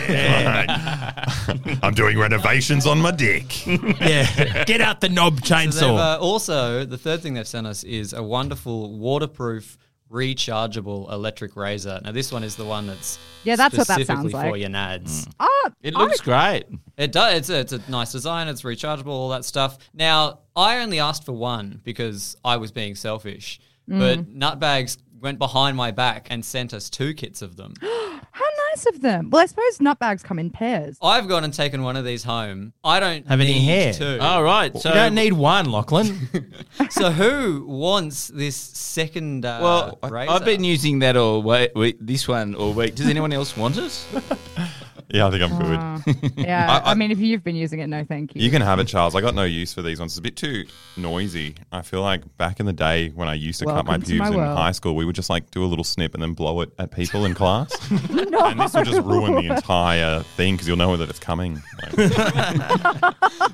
I'm 1.82 1.94
doing 1.96 2.18
renovations 2.20 2.86
on 2.86 3.00
my 3.02 3.12
dick. 3.12 3.66
yeah, 3.68 4.64
get 4.66 4.82
out 4.82 5.02
the 5.02 5.10
knob 5.10 5.44
So 5.46 5.56
they've, 5.56 5.70
chainsaw. 5.74 5.98
uh, 6.16 6.20
also, 6.20 6.86
the 6.86 6.98
third 6.98 7.22
thing 7.22 7.34
they've 7.34 7.48
sent 7.48 7.66
us 7.66 7.84
is 7.84 8.14
a 8.14 8.22
wonderful 8.22 8.98
waterproof 8.98 9.78
rechargeable 10.16 11.12
electric 11.12 11.56
razor. 11.56 12.00
Now 12.04 12.12
this 12.12 12.32
one 12.32 12.44
is 12.44 12.56
the 12.56 12.66
one 12.66 12.88
that's 12.88 13.20
Yeah, 13.44 13.56
that's 13.56 13.78
what 13.78 13.88
that 13.88 13.96
specifically 13.96 14.32
sounds 14.32 14.34
like. 14.34 14.50
for 14.50 14.58
your 14.58 14.70
nads. 14.70 15.28
Ah, 15.40 15.72
It 15.82 15.94
looks 15.94 16.22
great. 16.22 16.64
It 16.98 17.12
does. 17.12 17.38
It's 17.38 17.50
a, 17.50 17.60
it's 17.60 17.74
a 17.88 17.92
nice 17.92 18.12
design. 18.12 18.48
It's 18.48 18.62
rechargeable. 18.64 19.08
All 19.08 19.30
that 19.30 19.46
stuff. 19.46 19.78
Now 19.94 20.40
I 20.56 20.80
only 20.80 21.00
asked 21.00 21.26
for 21.26 21.34
one 21.34 21.82
because 21.84 22.36
I 22.44 22.58
was 22.58 22.72
being 22.72 22.96
selfish, 22.96 23.60
but 23.88 24.20
Mm. 24.20 24.38
Nutbags 24.38 24.98
went 25.26 25.40
behind 25.40 25.76
my 25.76 25.92
back 25.92 26.28
and 26.30 26.46
sent 26.46 26.74
us 26.74 26.90
two 26.90 27.14
kits 27.14 27.42
of 27.42 27.58
them. 27.58 27.74
How 27.82 28.46
nice 28.70 28.86
of 28.86 29.02
them. 29.02 29.30
Well, 29.30 29.42
I 29.42 29.46
suppose 29.48 29.82
nut 29.82 29.98
bags 29.98 30.22
come 30.22 30.38
in 30.40 30.52
pairs. 30.52 30.98
I've 31.02 31.28
gone 31.28 31.44
and 31.44 31.54
taken 31.54 31.82
one 31.84 31.96
of 31.98 32.06
these 32.06 32.24
home. 32.24 32.74
I 32.84 33.00
don't 33.00 33.28
Have 33.28 33.42
any 33.42 33.54
need 33.54 33.66
hair? 33.66 33.94
Two. 33.94 34.20
All 34.22 34.44
right. 34.44 34.74
you 34.74 34.80
So 34.82 34.94
don't 34.94 35.16
need 35.16 35.34
one, 35.34 35.72
Lachlan. 35.72 36.30
so 36.92 37.12
who 37.12 37.66
wants 37.68 38.28
this 38.28 38.56
second 38.56 39.46
uh, 39.46 39.60
Well, 39.62 40.00
razor? 40.12 40.32
I've 40.32 40.46
been 40.46 40.64
using 40.64 41.00
that 41.00 41.18
all 41.18 41.42
week, 41.42 41.72
week. 41.76 41.98
This 42.00 42.28
one 42.28 42.54
all 42.56 42.74
week. 42.74 42.96
Does 42.96 43.08
anyone 43.08 43.34
else 43.34 43.58
want 43.58 43.78
it? 43.78 44.06
Yeah, 45.10 45.28
I 45.28 45.32
think 45.32 45.44
I'm 45.44 45.60
good. 45.60 45.80
Uh, 45.80 46.30
yeah, 46.42 46.82
I- 46.84 46.92
I, 46.92 46.94
mean, 46.96 47.12
if 47.12 47.20
you've 47.20 47.44
been 47.44 47.56
using 47.56 47.80
it, 47.80 47.88
no 47.88 48.04
thank 48.04 48.36
you. 48.36 48.42
You 48.42 48.50
can 48.50 48.62
have 48.62 48.80
it, 48.80 48.88
Charles. 48.88 49.16
I 49.16 49.22
got 49.22 49.36
no 49.36 49.44
use 49.44 49.74
for 49.74 49.82
these 49.82 50.00
ones. 50.00 50.14
It's 50.14 50.20
a 50.20 50.22
bit 50.22 50.36
too 50.36 50.66
noisy. 50.98 51.56
I 51.72 51.82
feel 51.84 52.02
like 52.02 52.38
back 52.38 52.60
in 52.60 52.66
the 52.66 52.74
day 52.74 53.10
when 53.10 53.28
I 53.28 53.36
used 53.36 53.60
to 53.60 53.66
cut 53.66 53.86
my 53.86 53.92
Welcome 53.94 54.02
pubes 54.08 54.30
my 54.32 54.36
in 54.52 54.58
high 54.58 54.72
school, 54.72 54.96
we 54.96 55.06
would 55.06 55.16
just 55.16 55.30
like 55.30 55.52
do 55.52 55.64
a 55.64 55.68
little 55.68 55.84
snip 55.84 56.14
and 56.16 56.24
then 56.24 56.34
blow 56.34 56.62
it 56.62 56.72
at 56.80 56.92
people 56.92 57.26
in 57.26 57.34
class. 57.34 57.72
And 58.46 58.60
this 58.60 58.76
will 58.76 58.84
just 58.84 59.02
ruin 59.02 59.34
the 59.36 59.56
entire 59.56 60.20
thing 60.22 60.54
because 60.54 60.68
you'll 60.68 60.78
know 60.78 60.96
that 60.98 61.10
it's 61.10 61.18
coming. 61.20 61.64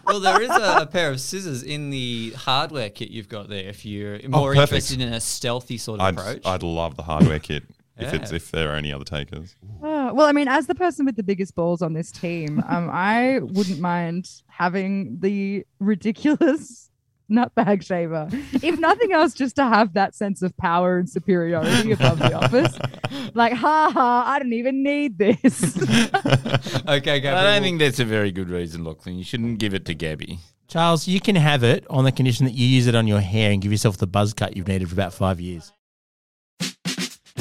Well, 0.05 0.19
there 0.19 0.41
is 0.41 0.49
a, 0.49 0.79
a 0.81 0.85
pair 0.85 1.09
of 1.11 1.21
scissors 1.21 1.63
in 1.63 1.89
the 1.89 2.31
hardware 2.31 2.89
kit 2.89 3.11
you've 3.11 3.29
got 3.29 3.47
there. 3.47 3.63
If 3.69 3.85
you're 3.85 4.19
more 4.27 4.53
Oh, 4.55 4.61
interested 4.61 4.99
in 4.99 5.13
a 5.13 5.21
stealthy 5.21 5.77
sort 5.77 6.01
of 6.01 6.05
I'd, 6.07 6.13
approach. 6.19 6.41
I'd 6.45 6.63
love 6.63 6.97
the 6.97 7.03
hardware 7.03 7.39
kit 7.39 7.63
if 8.01 8.13
it's 8.13 8.31
if 8.31 8.51
there 8.51 8.71
are 8.71 8.75
any 8.75 8.91
other 8.91 9.05
takers. 9.05 9.55
Oh, 9.81 10.13
well, 10.13 10.27
I 10.27 10.31
mean, 10.31 10.47
as 10.47 10.67
the 10.67 10.75
person 10.75 11.05
with 11.05 11.15
the 11.15 11.23
biggest 11.23 11.55
balls 11.55 11.81
on 11.81 11.93
this 11.93 12.11
team, 12.11 12.63
um, 12.69 12.89
I 12.91 13.39
wouldn't 13.41 13.79
mind 13.79 14.29
having 14.47 15.17
the 15.19 15.65
ridiculous 15.79 16.89
nutbag 17.31 17.85
shaver. 17.85 18.27
If 18.31 18.79
nothing 18.79 19.11
else, 19.13 19.33
just 19.33 19.55
to 19.55 19.63
have 19.63 19.93
that 19.93 20.15
sense 20.15 20.41
of 20.41 20.55
power 20.57 20.97
and 20.97 21.09
superiority 21.09 21.91
above 21.91 22.19
the 22.19 22.33
office. 22.33 22.77
Like, 23.33 23.53
ha 23.53 23.89
ha, 23.93 24.23
I 24.25 24.39
don't 24.39 24.51
even 24.53 24.83
need 24.83 25.17
this. 25.17 25.77
okay, 25.77 27.19
Gabriel. 27.19 27.37
I 27.37 27.43
don't 27.53 27.61
think 27.61 27.79
that's 27.79 27.99
a 27.99 28.05
very 28.05 28.31
good 28.31 28.49
reason, 28.49 28.83
Lachlan. 28.83 29.17
You 29.17 29.23
shouldn't 29.23 29.59
give 29.59 29.73
it 29.73 29.85
to 29.85 29.93
Gabby. 29.93 30.39
Charles, 30.67 31.07
you 31.07 31.19
can 31.19 31.35
have 31.35 31.63
it 31.63 31.85
on 31.89 32.05
the 32.05 32.11
condition 32.13 32.45
that 32.45 32.53
you 32.53 32.65
use 32.65 32.87
it 32.87 32.95
on 32.95 33.07
your 33.07 33.19
hair 33.19 33.51
and 33.51 33.61
give 33.61 33.71
yourself 33.71 33.97
the 33.97 34.07
buzz 34.07 34.33
cut 34.33 34.55
you've 34.55 34.67
needed 34.69 34.87
for 34.87 34.95
about 34.95 35.13
five 35.13 35.39
years. 35.41 35.73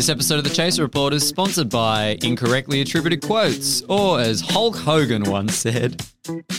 This 0.01 0.09
episode 0.09 0.39
of 0.39 0.45
the 0.45 0.51
Chaser 0.51 0.83
Report 0.83 1.13
is 1.13 1.29
sponsored 1.29 1.69
by 1.69 2.17
incorrectly 2.23 2.81
attributed 2.81 3.21
quotes, 3.21 3.83
or 3.83 4.19
as 4.19 4.41
Hulk 4.41 4.75
Hogan 4.75 5.25
once 5.25 5.55
said. 5.55 6.03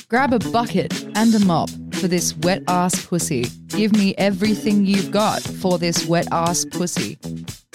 Grab 0.10 0.32
a 0.32 0.38
bucket 0.52 0.94
and 1.16 1.34
a 1.34 1.40
mop 1.40 1.72
for 1.96 2.08
this 2.08 2.38
wet 2.38 2.62
ass 2.68 3.04
pussy. 3.08 3.48
Give 3.70 3.94
me 3.94 4.14
everything 4.20 4.86
you've 4.86 5.10
got 5.10 5.42
for 5.42 5.80
this 5.80 6.06
wet 6.06 6.28
ass 6.32 6.66
pussy. 6.66 7.18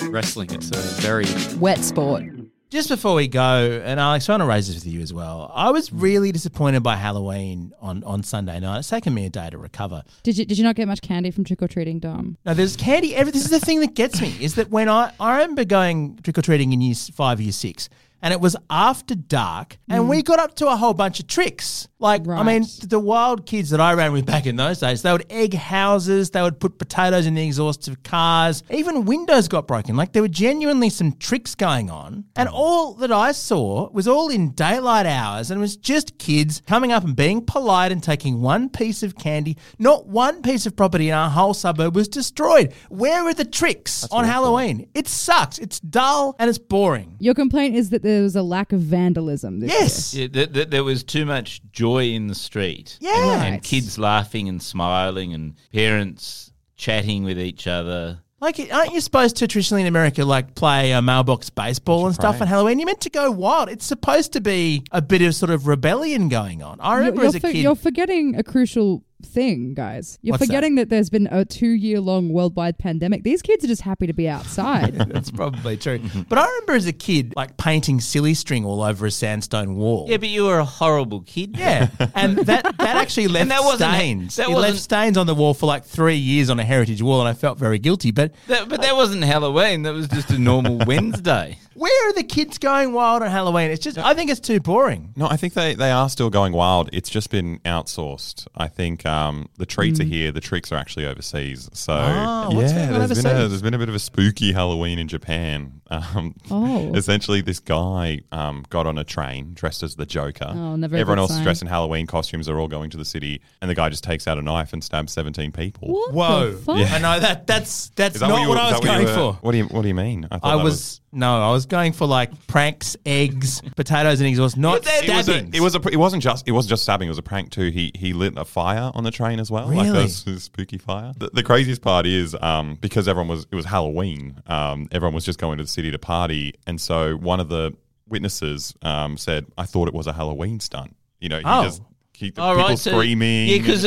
Wrestling, 0.03 0.55
it's 0.55 0.71
a 0.71 0.79
very 1.03 1.27
Wet 1.59 1.83
sport. 1.83 2.36
Just 2.77 2.91
before 2.91 3.15
we 3.15 3.27
go, 3.27 3.81
and 3.87 3.99
Alex, 3.99 4.29
I 4.29 4.35
want 4.35 4.43
to 4.43 4.47
raise 4.47 4.67
this 4.67 4.85
with 4.85 4.87
you 4.93 5.01
as 5.01 5.11
well. 5.11 5.51
I 5.55 5.71
was 5.71 5.89
mm. 5.89 6.03
really 6.03 6.31
disappointed 6.31 6.83
by 6.83 6.97
Halloween 6.97 7.73
on, 7.81 8.05
on 8.05 8.23
Sunday 8.23 8.61
night. 8.61 8.81
It's 8.81 8.91
taken 8.91 9.15
me 9.15 9.25
a 9.25 9.31
day 9.31 9.49
to 9.49 9.57
recover. 9.57 10.03
Did 10.25 10.37
you 10.37 10.45
did 10.45 10.59
you 10.59 10.65
not 10.65 10.77
get 10.77 10.87
much 10.87 11.01
candy 11.01 11.31
from 11.31 11.45
trick 11.45 11.63
or 11.63 11.69
treating, 11.69 12.01
Dom? 12.01 12.37
No, 12.45 12.53
there's 12.53 12.77
candy. 12.77 13.17
Every, 13.17 13.33
this 13.33 13.47
is 13.47 13.51
the 13.51 13.61
thing 13.61 13.81
that 13.81 13.95
gets 13.95 14.21
me 14.21 14.37
is 14.43 14.57
that 14.57 14.69
when 14.69 14.91
I, 14.91 15.11
I 15.19 15.37
remember 15.37 15.65
going 15.65 16.19
trick 16.23 16.37
or 16.37 16.43
treating 16.43 16.75
in 16.75 16.83
year 16.83 16.95
five, 17.15 17.41
year 17.41 17.53
six, 17.53 17.89
and 18.23 18.33
it 18.33 18.41
was 18.41 18.57
after 18.71 19.15
dark, 19.15 19.79
and 19.89 20.09
we 20.09 20.23
got 20.23 20.39
up 20.39 20.55
to 20.57 20.69
a 20.69 20.77
whole 20.77 20.95
bunch 20.95 21.21
of 21.21 21.27
tricks. 21.27 21.89
Like, 21.99 22.29
I 22.29 22.43
mean, 22.43 22.67
the 22.83 23.01
wild 23.01 23.47
kids 23.47 23.71
that 23.71 23.81
I 23.81 23.95
ran 23.95 24.13
with 24.13 24.27
back 24.27 24.45
in 24.47 24.57
those 24.57 24.81
days, 24.81 25.01
they 25.01 25.13
would 25.13 25.25
egg 25.31 25.55
houses, 25.55 26.31
they 26.31 26.43
would 26.43 26.61
put 26.61 26.79
potatoes 26.79 27.27
in 27.27 27.35
the 27.35 27.47
exhausts 27.47 27.89
of 27.89 28.03
cars, 28.03 28.63
even 28.71 29.07
windows 29.07 29.49
got 29.49 29.67
broken. 29.67 29.97
Like, 29.97 30.13
there 30.13 30.23
were 30.23 30.29
genuinely 30.29 30.91
some 30.91 31.13
tricks 31.13 31.55
going 31.55 31.91
on. 31.91 32.25
And 32.37 32.49
all 32.49 32.95
that 32.95 33.11
I 33.13 33.33
saw 33.33 33.89
was 33.91 34.07
all 34.07 34.29
in 34.29 34.51
daylight 34.53 35.07
hours, 35.07 35.51
and 35.51 35.59
it 35.59 35.63
was 35.63 35.77
just 35.77 36.19
kids 36.19 36.63
coming 36.67 36.93
up 36.93 37.05
and 37.05 37.17
being 37.17 37.45
polite 37.45 37.93
and 37.93 38.03
taking 38.03 38.43
one 38.43 38.69
piece 38.69 39.03
of 39.03 39.17
candy. 39.17 39.57
Not 39.79 40.07
one 40.07 40.43
piece 40.43 40.67
of 40.67 40.77
property 40.77 41.09
in 41.09 41.15
our 41.15 41.31
whole 41.31 41.55
suburb 41.55 41.95
was 41.95 42.09
destroyed. 42.09 42.75
Where 42.91 43.23
are 43.25 43.35
the 43.35 43.45
tricks 43.45 44.07
on 44.11 44.25
Halloween? 44.25 44.89
It 44.95 45.09
sucks. 45.09 45.59
It's 45.59 45.81
dull 45.81 46.37
and 46.39 46.49
it's 46.49 46.59
boring. 46.59 47.17
Your 47.21 47.35
complaint 47.35 47.75
is 47.75 47.91
that 47.91 48.03
there 48.07 48.23
was 48.23 48.37
a 48.37 48.43
lack 48.43 48.73
of 48.73 48.81
vandalism 48.81 49.61
this 49.61 49.71
Yes. 49.71 50.15
Yeah, 50.15 50.29
th- 50.29 50.53
th- 50.53 50.69
there 50.71 50.85
was 50.85 51.03
too 51.05 51.27
much 51.27 51.61
joy 51.73 52.05
in 52.11 52.27
the 52.29 52.35
street. 52.35 52.99
Yeah. 53.01 53.35
And, 53.45 53.55
and 53.55 53.63
kids 53.63 53.99
laughing 53.99 54.49
and 54.49 54.63
smiling 54.63 55.33
and 55.35 55.55
parents 55.73 56.53
chatting 56.77 57.25
with 57.25 57.39
each 57.39 57.67
other. 57.67 58.21
Like, 58.39 58.61
aren't 58.71 58.93
you 58.93 59.01
supposed 59.01 59.37
to 59.37 59.49
traditionally 59.49 59.81
in 59.81 59.89
America, 59.89 60.23
like, 60.23 60.55
play 60.55 60.93
a 60.93 61.01
mailbox 61.01 61.49
baseball 61.49 62.05
and 62.07 62.15
stuff 62.15 62.39
on 62.43 62.47
Halloween? 62.47 62.79
You're 62.79 62.85
meant 62.87 63.01
to 63.01 63.11
go 63.11 63.31
wild. 63.31 63.71
It's 63.71 63.87
supposed 63.87 64.35
to 64.35 64.43
be 64.43 64.85
a 64.93 65.01
bit 65.01 65.23
of 65.23 65.35
sort 65.35 65.49
of 65.51 65.67
rebellion 65.67 66.29
going 66.29 66.63
on. 66.63 66.79
I 66.81 66.97
remember 66.99 67.23
you're, 67.23 67.29
as 67.29 67.35
a 67.35 67.41
for- 67.41 67.51
kid. 67.51 67.63
you're 67.63 67.75
forgetting 67.75 68.37
a 68.37 68.43
crucial 68.43 69.03
thing, 69.23 69.75
guys. 69.75 70.19
You're 70.23 70.33
What's 70.33 70.45
forgetting 70.47 70.75
that? 70.77 70.89
there's 70.89 71.11
been 71.11 71.27
a 71.31 71.45
two 71.45 71.69
year 71.69 72.01
long 72.01 72.29
worldwide 72.29 72.79
pandemic. 72.79 73.23
These 73.23 73.43
kids 73.43 73.65
are 73.65 73.69
just 73.69 73.83
happy 73.83 74.07
to 74.07 74.13
be 74.13 74.29
outside. 74.29 74.95
That's 75.11 75.31
probably 75.31 75.77
true. 75.77 76.01
But 76.29 76.39
I 76.39 76.47
remember 76.47 76.75
as 76.75 76.87
a 76.87 76.93
kid, 76.93 77.33
like, 77.37 77.57
painting 77.57 78.01
silly 78.01 78.35
string 78.35 78.65
all 78.65 78.83
over 78.83 79.07
a 79.07 79.11
sandstone 79.11 79.77
wall. 79.77 80.07
Yeah, 80.09 80.19
but 80.19 80.29
you 80.29 80.45
were 80.45 80.59
a 80.59 80.65
horrible 80.65 81.23
kid. 81.23 81.57
Yeah, 81.57 81.89
and 82.15 82.37
that 82.39 82.65
that 82.79 82.97
actually 82.97 83.29
left 83.29 83.43
And 83.43 83.51
that 83.51 83.63
wasn't- 83.63 83.91
stains. 83.95 84.37
that 84.37 84.49
it 84.49 84.51
left 84.51 84.59
wasn't- 84.61 84.81
stains 84.81 85.17
on 85.17 85.27
the 85.27 85.35
wall 85.35 85.55
for 85.55 85.67
like 85.67 85.85
three 85.85 86.17
years 86.17 86.51
on 86.51 86.61
a 86.61 86.65
heritage 86.65 87.01
wall, 87.03 87.21
and 87.21 87.29
I 87.29 87.33
felt 87.35 87.59
very 87.59 87.79
guilty. 87.79 88.11
But 88.11 88.33
That, 88.49 88.69
but 88.69 88.83
that 88.83 88.95
wasn't 88.97 89.25
Halloween. 89.25 89.83
That 89.83 89.95
was 89.95 90.09
just 90.09 90.31
a 90.31 90.39
normal 90.39 90.79
Wednesday. 90.87 91.59
where 91.75 92.09
are 92.11 92.13
the 92.13 92.23
kids 92.25 92.59
going 92.59 92.93
wild 92.93 93.23
on 93.23 93.31
Halloween? 93.31 93.71
It's 93.71 93.83
just 93.83 93.99
I 93.99 94.15
think 94.15 94.31
it's 94.31 94.41
too 94.41 94.61
boring. 94.61 95.13
No, 95.17 95.27
I 95.27 95.37
think 95.37 95.55
they, 95.55 95.75
they 95.75 95.91
are 95.91 96.09
still 96.09 96.31
going 96.31 96.53
wild. 96.53 96.91
It's 96.93 97.09
just 97.11 97.31
been 97.31 97.59
outsourced. 97.65 98.47
I 98.55 98.69
think 98.69 99.05
um, 99.17 99.49
the 99.57 99.67
treats 99.67 100.01
are 100.01 100.05
here. 100.05 100.33
The 100.33 100.41
tricks 100.41 100.71
are 100.73 100.77
actually 100.77 101.07
overseas. 101.07 101.69
So 101.73 101.95
what's 101.95 102.73
yeah, 102.73 102.89
going 102.89 103.03
on 103.03 103.09
there's 103.09 103.23
been, 103.23 103.37
a, 103.37 103.49
there's 103.49 103.63
been 103.63 103.75
a 103.75 103.79
bit 103.79 103.89
of 103.89 103.95
a 103.95 103.99
spooky 103.99 104.53
Halloween 104.53 104.99
in 104.99 105.09
Japan. 105.09 105.81
Um, 105.91 106.35
Oh. 106.51 106.93
Essentially, 106.95 107.41
this 107.41 107.61
guy 107.61 108.21
um, 108.33 108.65
got 108.71 108.87
on 108.87 108.99
a 108.99 109.05
train 109.05 109.53
dressed 109.55 109.83
as 109.83 109.97
the 109.97 110.07
Joker. 110.07 110.47
Oh, 110.49 110.77
never 110.77 110.97
Everyone 110.97 111.17
good 111.19 111.23
else 111.23 111.31
is 111.33 111.41
dressed 111.43 111.63
in 111.63 111.69
Halloween 111.69 112.07
costumes. 112.07 112.47
They're 112.47 112.59
all 112.59 112.69
going 112.69 112.91
to 112.91 112.97
the 112.97 113.05
city, 113.05 113.41
and 113.61 113.71
the 113.71 113.75
guy 113.75 113.89
just 113.89 114.05
takes 114.05 114.27
out 114.27 114.39
a 114.39 114.43
knife 114.43 114.73
and 114.73 114.83
stabs 114.83 115.13
17 115.13 115.53
people. 115.53 115.89
What 115.89 116.13
Whoa! 116.13 116.51
the 116.53 116.59
fuck? 116.59 116.79
Yeah. 116.79 116.95
I 116.95 116.99
know 116.99 117.21
that 117.21 117.47
that's 117.47 117.91
that's 117.97 118.19
that 118.21 118.29
not 118.29 118.41
you 118.43 118.49
what, 118.49 118.59
I 118.59 118.71
was 118.71 118.81
that 118.81 118.89
what 118.89 118.95
going 118.97 119.07
were- 119.07 119.15
for. 119.15 119.33
What 119.43 119.53
do 119.53 119.59
you 119.59 119.65
What 119.67 119.83
do 119.83 119.89
you 119.89 119.95
mean? 119.95 120.27
thought 120.31 120.41
I 120.43 120.57
that 120.57 120.65
was, 120.65 121.01
no, 121.13 121.41
I 121.43 121.51
was 121.53 121.67
going 121.67 121.93
for 121.93 122.07
like 122.07 122.31
pranks, 122.47 122.97
eggs, 123.07 123.63
potatoes, 123.77 124.21
and 124.21 124.29
exhaust, 124.29 124.57
not 124.57 124.87
It 124.87 125.09
was, 125.09 125.29
a, 125.29 125.33
stabbing. 125.33 125.55
it 125.55 125.61
was 125.61 125.75
a. 125.75 125.81
pr- 125.81 125.91
It 125.91 125.97
wasn't 125.97 126.23
just. 126.23 126.47
It 126.49 126.53
wasn't 126.53 126.71
just 126.71 126.83
stabbing. 126.83 127.07
It 127.09 127.11
was 127.11 127.19
a 127.19 127.23
prank 127.23 127.51
too. 127.51 127.71
He 127.71 127.91
he 127.95 128.13
lit 128.13 128.35
a 128.37 128.45
fire 128.45 128.91
on 128.95 129.05
the 129.05 129.11
train 129.11 129.41
as 129.41 129.51
well. 129.51 129.67
Like 129.69 129.87
Really? 129.87 129.91
those, 130.03 130.25
those 130.25 130.45
spooky 130.45 130.79
fire. 130.79 131.13
The, 131.17 131.31
the 131.33 131.43
craziest 131.43 131.81
part 131.83 132.07
is 132.07 132.37
um 132.41 132.77
because 132.81 133.09
everyone 133.09 133.29
was 133.29 133.47
it 133.51 133.55
was 133.55 133.65
Halloween. 133.67 134.41
Um 134.47 134.89
everyone 134.93 135.15
was 135.15 135.25
just 135.25 135.39
going 135.39 135.59
to 135.59 135.65
the 135.65 135.69
city 135.77 135.91
to 135.97 135.99
party, 135.99 136.45
and 136.67 136.81
so 136.81 136.97
one 137.33 137.41
of 137.45 137.49
the 137.49 137.65
witnesses 138.09 138.75
um, 138.83 139.17
said, 139.17 139.47
"I 139.59 139.65
thought 139.67 139.87
it 139.89 139.95
was 139.95 140.07
a 140.07 140.13
Halloween 140.21 140.59
stunt." 140.61 140.97
You 141.21 141.29
know, 141.29 141.39
he 141.39 141.45
Oh. 141.47 141.63
just 141.65 141.83
he, 142.19 142.33
All 142.39 142.55
people 142.55 142.69
right, 142.69 142.79
so- 142.79 142.91
screaming. 142.93 143.49
Yeah, 143.49 143.59
because 143.59 143.83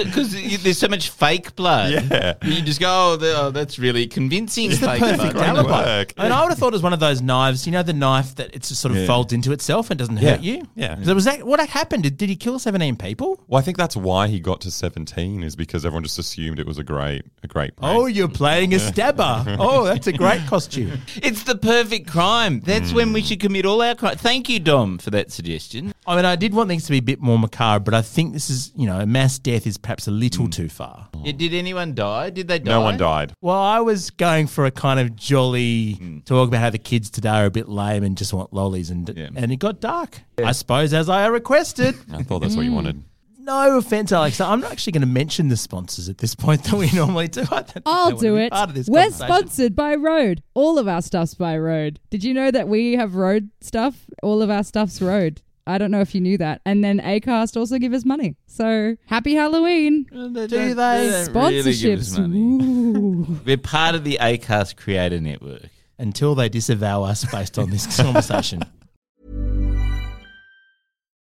there's 0.61 0.77
so 0.77 0.87
much 0.87 1.09
fake 1.09 1.55
blood. 1.55 1.91
Yeah. 2.09 2.33
you 2.43 2.61
just 2.61 2.79
go, 2.79 2.87
oh, 2.89 3.17
oh, 3.21 3.49
that's 3.51 3.79
really 3.79 4.05
convincing. 4.07 4.69
It's 4.71 4.79
the 4.79 4.87
perfect 4.87 5.33
blood. 5.33 5.35
alibi. 5.57 6.05
I 6.17 6.23
mean, 6.23 6.31
I 6.31 6.41
would 6.41 6.49
have 6.49 6.57
thought 6.59 6.67
it 6.67 6.73
was 6.73 6.83
one 6.83 6.93
of 6.93 6.99
those 6.99 7.21
knives. 7.21 7.65
You 7.65 7.71
know, 7.71 7.81
the 7.83 7.93
knife 7.93 8.35
that 8.35 8.53
it 8.55 8.63
just 8.63 8.81
sort 8.81 8.91
of 8.93 8.97
Yeah. 9.01 9.07
folds 9.07 9.33
into 9.33 9.51
itself 9.51 9.89
and 9.89 9.97
doesn't 9.97 10.17
Yeah. 10.17 10.31
hurt 10.31 10.41
you. 10.41 10.67
Yeah. 10.75 11.01
So 11.03 11.15
was 11.15 11.25
that 11.25 11.43
what 11.45 11.59
happened? 11.69 12.03
Did, 12.03 12.17
did 12.17 12.29
he 12.29 12.35
kill 12.35 12.59
seventeen 12.59 12.95
people? 12.95 13.43
Well, 13.47 13.59
I 13.59 13.63
think 13.63 13.77
that's 13.77 13.95
why 13.95 14.27
he 14.27 14.39
got 14.39 14.61
to 14.61 14.71
seventeen 14.71 15.43
is 15.43 15.55
because 15.55 15.85
everyone 15.85 16.03
just 16.03 16.19
assumed 16.19 16.59
it 16.59 16.67
was 16.67 16.77
a 16.77 16.83
great, 16.83 17.23
a 17.43 17.47
great. 17.47 17.75
Prank. 17.75 17.95
Oh, 17.97 18.05
you're 18.05 18.27
playing 18.27 18.73
a 18.73 18.79
stabber. 18.79 19.43
oh, 19.59 19.85
that's 19.85 20.07
a 20.07 20.13
great 20.13 20.45
costume. 20.47 21.01
It's 21.17 21.43
the 21.43 21.55
perfect 21.55 22.07
crime. 22.07 22.61
That's 22.61 22.93
when 22.93 23.11
we 23.13 23.21
should 23.21 23.39
commit 23.39 23.65
all 23.65 23.81
our 23.81 23.95
crime. 23.95 24.17
Thank 24.17 24.49
you, 24.49 24.59
Dom, 24.59 24.97
for 24.97 25.09
that 25.11 25.31
suggestion. 25.31 25.93
I 26.09 26.15
mean, 26.15 26.25
I 26.25 26.35
did 26.35 26.55
want 26.55 26.69
things 26.69 26.85
to 26.85 26.91
be 26.91 26.97
a 26.97 27.03
bit 27.03 27.21
more 27.21 27.37
macabre, 27.37 27.83
but 27.83 27.93
I 27.93 28.01
think 28.01 28.33
this 28.33 28.49
is, 28.49 28.71
you 28.75 28.87
know, 28.87 29.05
mass 29.05 29.37
death 29.37 29.67
is 29.67 29.77
perhaps 29.77 30.07
a 30.07 30.11
little 30.11 30.47
mm. 30.47 30.51
too 30.51 30.67
far. 30.67 31.07
Mm. 31.13 31.25
Yeah, 31.27 31.31
did 31.33 31.53
anyone 31.53 31.93
die? 31.93 32.31
Did 32.31 32.47
they 32.47 32.57
die? 32.57 32.71
No 32.71 32.81
one 32.81 32.97
died. 32.97 33.33
Well, 33.41 33.61
I 33.61 33.79
was 33.81 34.09
going 34.09 34.47
for 34.47 34.65
a 34.65 34.71
kind 34.71 34.99
of 34.99 35.15
jolly 35.15 35.99
mm. 36.01 36.25
talk 36.25 36.47
about 36.47 36.61
how 36.61 36.71
the 36.71 36.79
kids 36.79 37.11
today 37.11 37.29
are 37.29 37.45
a 37.45 37.51
bit 37.51 37.69
lame 37.69 38.03
and 38.03 38.17
just 38.17 38.33
want 38.33 38.51
lollies, 38.51 38.89
and 38.89 39.07
and 39.07 39.51
it 39.51 39.57
got 39.57 39.79
dark. 39.81 40.21
I 40.43 40.51
suppose 40.53 40.95
as 40.95 41.09
I 41.09 41.27
requested. 41.27 41.95
I 42.11 42.23
thought 42.23 42.39
that's 42.39 42.55
what 42.55 42.65
you 42.65 42.71
wanted. 42.71 43.03
No 43.37 43.77
offense, 43.77 44.11
Alex. 44.11 44.41
I'm 44.41 44.61
not 44.61 44.71
actually 44.71 44.93
going 44.93 45.01
to 45.01 45.07
mention 45.07 45.49
the 45.49 45.57
sponsors 45.57 46.09
at 46.09 46.17
this 46.17 46.33
point 46.33 46.63
that 46.63 46.73
we 46.73 46.91
normally 46.93 47.27
do. 47.27 47.41
I 47.41 47.45
don't 47.45 47.67
think 47.69 47.83
I'll 47.85 48.05
wanna 48.05 48.19
do 48.19 48.35
be 48.35 48.41
it. 48.43 48.51
part 48.51 48.69
of 48.69 48.75
this 48.75 48.87
We're 48.87 49.01
conversation. 49.01 49.27
sponsored 49.27 49.75
by 49.75 49.95
RØDE. 49.95 50.41
All 50.55 50.79
of 50.79 50.87
our 50.87 51.01
stuff's 51.03 51.35
by 51.35 51.55
RØDE. 51.55 51.97
Did 52.09 52.23
you 52.23 52.33
know 52.33 52.49
that 52.49 52.67
we 52.67 52.93
have 52.93 53.11
RØDE 53.11 53.49
stuff? 53.61 54.05
All 54.23 54.41
of 54.41 54.49
our 54.49 54.63
stuff's 54.63 54.99
RØDE. 54.99 55.39
I 55.69 55.77
don't 55.77 55.91
know 55.91 56.01
if 56.01 56.15
you 56.15 56.21
knew 56.21 56.37
that. 56.39 56.61
And 56.65 56.83
then 56.83 56.99
Acast 56.99 57.55
also 57.55 57.77
give 57.77 57.93
us 57.93 58.03
money. 58.03 58.35
So 58.47 58.95
happy 59.05 59.35
Halloween. 59.35 60.05
Do 60.11 60.29
they? 60.29 60.47
They 60.47 61.27
don't 61.31 61.35
really 61.35 61.73
give 61.75 61.99
us 61.99 62.17
Sponsorships. 62.17 62.35
Ooh. 62.35 63.39
We're 63.45 63.57
part 63.57 63.93
of 63.93 64.03
the 64.03 64.17
ACAST 64.19 64.77
Creator 64.77 65.21
Network. 65.21 65.69
Until 65.99 66.33
they 66.33 66.49
disavow 66.49 67.03
us 67.03 67.29
based 67.31 67.59
on 67.59 67.69
this 67.69 67.85
conversation. 68.01 68.63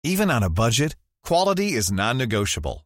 Even 0.03 0.29
on 0.29 0.43
a 0.43 0.49
budget, 0.49 0.95
quality 1.23 1.73
is 1.73 1.91
non-negotiable. 1.91 2.85